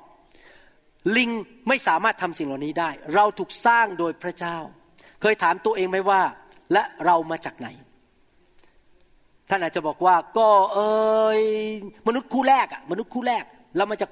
[1.16, 1.30] ลิง
[1.68, 4.56] ไม่สามารถทำสิ่งเหล่านี้ได้ เราถูกสร้างโดยพระเจ้า
[5.20, 6.20] เคยถามตัวเองไหมว่า
[6.72, 7.68] และเรามาจากไหน
[9.50, 10.78] ท่านอาจจะบอกว่า ก็เอ
[11.38, 11.42] ย
[12.06, 13.44] มนุษย์คู่แรกอะมนุษย์คู่แรก
[13.76, 14.10] เรามาจาก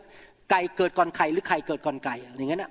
[0.51, 2.71] ไก่เกิดก่อนไข่หรือไข่เกิดก่อนไก่อย่างนั้นอะ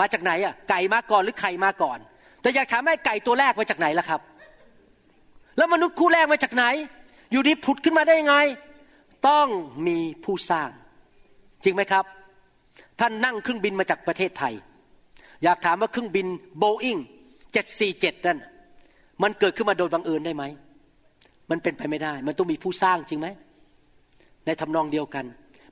[0.00, 1.98] มาจากไหนอะไก่มาก่อนหรือไข่มาก่อน
[2.40, 4.20] แต่อยากถามให้ไก่ตัวแรกมาจากไหนล่ะครับ
[5.56, 6.64] แล้วมนุษย์คู่แรกมาจากไหน
[7.32, 8.36] อยู่ดีผุดขึ้นมาได้ยังไง
[9.28, 9.46] ต้อง
[9.86, 10.70] มีผู้สร้าง
[11.64, 12.04] จริงไหมครับ
[13.00, 14.54] ท่านนั่งเครื่องบินมาจากประเทศไทย
[15.44, 16.26] อยากถามว่าเครื่องบิน
[16.58, 16.98] โบอิง
[17.62, 18.38] 747นั่น
[19.22, 20.44] มันเกิดขึ้นมาโดยบังเอิญได้ไหม
[21.50, 23.28] มันเป็นไปไม่ได้ มันต้องมีผู้สร้างจริงไหม
[24.46, 25.24] ในทำนองเดียวกัน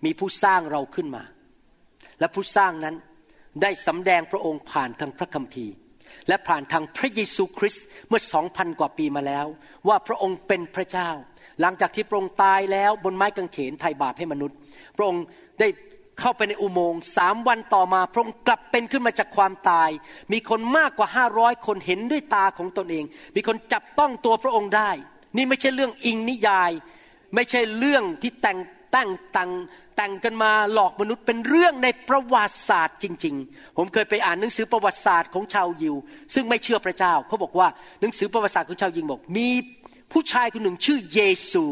[0.05, 1.23] มีผู้สร้างเราขึ้นมา
[2.21, 2.97] และผู้สร้างนั้น
[3.63, 5.75] ได้สำแดงพระองค์ผ่านทางพระคัมภีร์
[6.29, 9.47] และผ่านทางพระเยซูคริสต์เมื่อสองพันกว่าปีมาแล้ว
[9.89, 11.11] ว่าพระองค์เป็นพระเจ้า
[11.61, 14.57] หลังจากที่พระองค์ตายแล้วบนไม้กางเขนไถ่บาปให้มนุษย์
[14.97, 15.25] พระองค์
[15.61, 15.69] ได้
[16.21, 19.91] เข้าไปในอุโมงค์สามวันต่อมาพระองค์กลับเป็นขึ้นมาจากความตาย
[20.33, 23.05] มีคนมากกว่าห้าร้อยคนเห็นด้วยตาของตนเอง
[23.37, 24.91] มีคนจับต้องตัวพระองค์ได้
[25.37, 26.73] นี่ไม่ใช่เรื่องอิงนิยาย
[27.35, 28.59] ไม่ใช่เรื่องที่แต่ง
[28.95, 29.51] ตั้งตัง
[29.97, 35.97] แต่งกันมาหลอกมนุษย์เป็นเรื่องในประวัติศาสตร์จริง ๆ ผมเคยไปอ่านหนังสือประวัติศาสตร์ของชาวยิว
[36.35, 37.69] ซึ่งไม่เชื่อพระเจ้าเขาบอกว่า
[38.01, 39.49] หนังสือประวัติศาสตร์ของชาวยิวบอก มี
[40.13, 41.65] ผู้ชายคนหนึ่งชื่อเยซู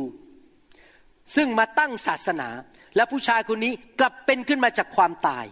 [1.34, 2.48] ซึ่งมาตั้งศาสนา
[2.96, 5.44] และผู้ชายคนนี้กลับเป็นขึ้นมาจากความตาย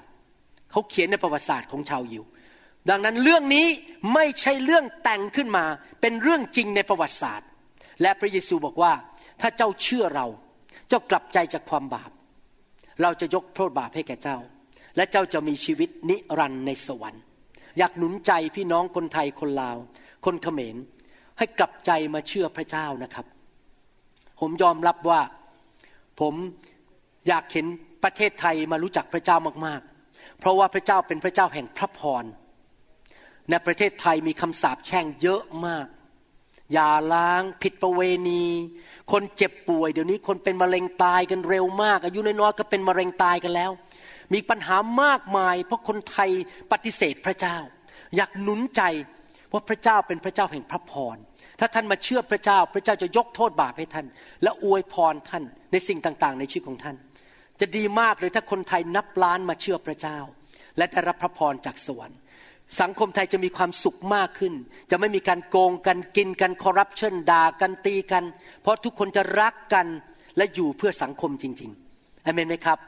[0.71, 2.25] เขาเขียนในประวัติศาสตร์ของชาวยิว
[2.91, 3.67] ดังนั้นเรื่องนี้
[4.15, 5.65] ไม่ใช่เรื่องแต่งขึ้นมา
[6.01, 7.49] เป็นเรื่องจริงในประวัติศาสตร์
[8.03, 8.93] และพระเยซูบอกว่า
[9.41, 10.27] ถ้าเจ้าเชื่อเรา
[10.89, 12.11] เจ้ากลับใจจากความบาป
[13.03, 14.39] เราจะยกโทษบาปให้แก่เจ้า
[14.97, 17.23] และเจ้าจะมีชีวิตนิรันดร์ในสวรรค์
[17.79, 19.77] อยากหนุนใจพี่น้องคนไทยคนลาว
[20.25, 20.77] คนเขมร
[21.39, 23.27] ให้กลับใจมาเชื่อพระเจ้านะครับ
[24.41, 25.21] ผมยอมรับว่า
[26.21, 26.35] ผม
[27.29, 27.67] อยากเห็น
[28.05, 32.25] ประเทศไทยมารู้จักพระเจ้ามากๆ เพราะว่าพระเจ้าเป็นพระเจ้าแห่งพระพร
[33.51, 35.87] ในประเทศไทยมีคำสาปแช่งเยอะมาก
[36.73, 38.45] อย่าล้างผิดประเวณี
[39.13, 43.71] คนเจ็บป่วย เดี๋ยวนี้คนเป็นมะเร็งตายกันเร็วมาก อายุน้อยๆก็เป็นมะเร็งตายกันแล้ว
[44.35, 46.31] มีปัญหามากมาย เพราะคนไทย
[46.73, 47.57] ปฏิเสธพระเจ้า
[48.17, 48.83] อยากหนุนใจ
[49.53, 51.17] ว่าพระเจ้าเป็นพระเจ้าแห่งพระพร
[51.61, 54.07] ถ้าท่านมาเชื่อพระเจ้า พระเจ้าจะยกโทษบาปให้ท่าน
[54.43, 56.97] และอวยพรท่านในสิ่งต่างๆ ในชีวิตของท่าน
[57.61, 60.19] จะดีมากเลยถ้าคนไทยนับล้านมาเชื่อพระเจ้า
[60.77, 62.19] และได้รับพระพรจากสวรรค์
[62.81, 64.55] สังคมไทยจะมีความสุขมากขึ้น
[64.91, 68.25] จะไม่มีการโกงกันกินกันคอร์รัปชันด่ากันตีกัน
[68.63, 69.87] เพราะทุกคนจะรักกัน
[70.37, 72.79] และอยู่เพื่อสังคมจริงๆอเมนไหมครับ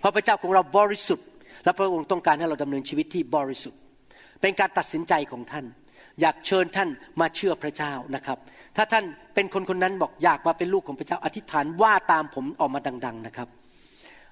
[0.00, 1.26] เพราะพระเจ้าของเราบริสุทธิ์
[1.64, 3.78] และพระองค์ต้องการให้เราดำเนินชีวิตที่บริสุทธิ์
[4.40, 5.64] เป็นการตัดสินใจของท่าน
[6.20, 6.88] อยากเชิญท่าน
[7.20, 8.38] มาเชื่อพระเจ้านะครับ
[8.76, 9.04] ถ้าท่าน
[9.34, 13.48] เป็นคนคนนั้นบอกอยากมาเป็นลูกของพระเจ้าอธิษฐานว่าตามผมออกมาดัง ๆนะครับ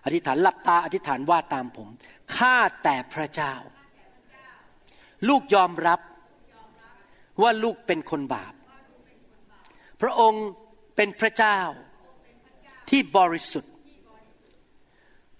[0.05, 1.88] อธิษฐานหลับตาอธิษฐานว่าตามผม
[2.36, 3.55] ข้าแต่พระเจ้า
[5.28, 6.00] ลูกยอมรับ
[7.42, 8.55] ว่าลูกเป็นคนบาป
[10.00, 10.44] พระองค์
[10.96, 11.59] เป็นพระเจ้า
[12.90, 13.72] ที่บริสุทธิ์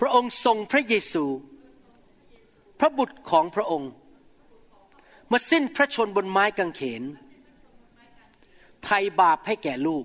[0.01, 1.25] พระองค์ทรงพระเยซู
[2.81, 3.91] พระบุตรของพระองค์
[5.31, 7.03] มาสิ้นพระชนบนไม้กางเขน
[8.85, 10.05] ไทยบาปให้แก่ลูก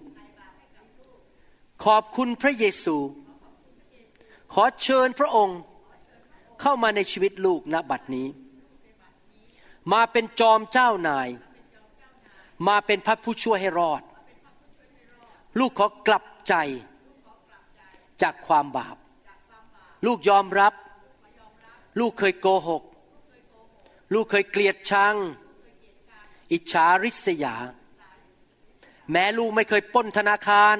[1.84, 2.95] ขอบคุณพระเยซู
[4.54, 5.60] ขอเชิญพระองค์
[6.62, 8.28] เข้ามาในชีวิตลูกณบัดนี้
[9.93, 11.30] มาเป็นจอมเจ้านาย
[12.68, 14.02] มาเป็นพระผู้ช่วยให้รอด
[15.60, 16.54] ลูกขอกลับใจ
[18.22, 18.98] จากความบาป
[20.06, 20.74] ลูกยอมรับ
[22.00, 22.84] ลูกเคยโกหก
[24.14, 25.16] ลูกเคยเกลียดชัง
[26.52, 27.56] อิจฉาริษยา
[29.12, 30.78] แม้ลูกไม่เคยป้นธนาคาร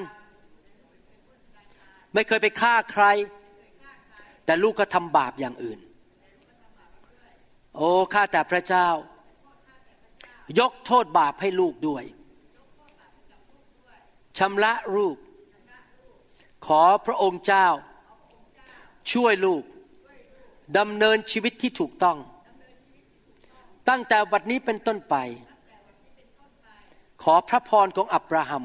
[2.14, 3.06] ไม่เคยไปฆ่าใคร
[4.48, 5.80] แต่ลูกก็ทำบาปอย่างอื่น
[7.78, 8.88] โอ้ข้าแต่พระเจ้า
[10.60, 12.04] ยกโทษบาปให้ลูกด้วย
[14.38, 15.16] ชำระลูก
[16.66, 17.68] ขอพระองค์เจ้า
[19.12, 19.64] ช่วยลูก
[20.78, 22.18] ดำเนินชีวิตที่ถูกต้อง
[23.90, 25.16] ตั้งแต่วันนี้เป็นต้นไป
[27.24, 28.64] ขอพระพรของอับราฮัม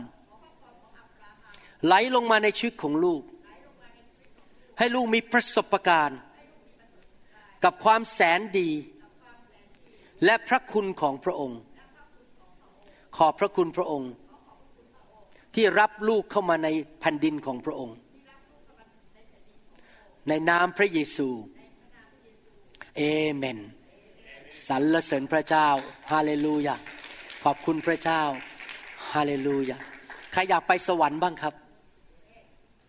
[1.87, 3.23] ไหลลงมาในชีวิตของลูก
[4.83, 6.21] ให้ลูกมีประสบการณ์
[7.65, 8.71] กับความแสนดี
[10.25, 11.61] และพระคุณของพระองค์
[13.17, 14.13] ขอพระคุณพระองค์
[15.55, 16.69] ที่รับลูกเข้ามาใน
[17.01, 17.97] แผ่นดินของพระองค์
[20.29, 21.29] ในนามพระเยซู
[22.97, 23.03] เอ
[23.35, 23.59] เมน
[24.69, 25.69] สรรเสริญพระเจ้า
[26.13, 26.77] ฮาเลลูยา
[27.45, 28.23] ขอบคุณพระเจ้า
[29.13, 29.79] ฮาเลลูยา
[30.33, 31.55] ใครอยากไปสวรรค์บ้างครับ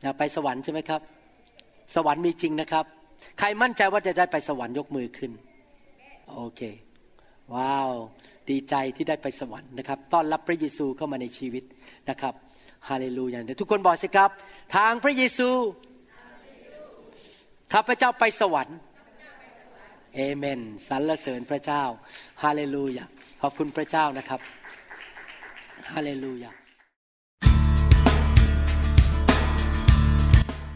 [0.01, 1.03] อยากไปสวรรค์ใช่ไหมครับ
[1.95, 2.85] สวรรค์มีจริงนะครับ
[3.39, 5.31] ใครมั่นใจว่าจะได้ไปสวรรค์ยกมือขึ้น
[6.33, 6.61] โอเค
[7.53, 7.91] ว้าว
[8.49, 11.63] ดีใจที่ได้ไปสวรรค์นะครับ ต้อนรับพระเยซูเข้ามาในชีวิต
[12.09, 12.33] นะครับ
[12.89, 14.29] ฮาเลลูยาทุกคนบอกสิครับ
[14.75, 15.49] ทางพระเยซู
[17.73, 18.77] ข้าพระเจ้าไปสวรรค์
[20.15, 21.83] เอเมนสรรเสริญพระเจ้า
[22.43, 23.05] ฮาเลลูยา
[23.41, 24.39] ขอบคุณพระเจ้านะครับ
[25.91, 26.51] ฮาเลลูยา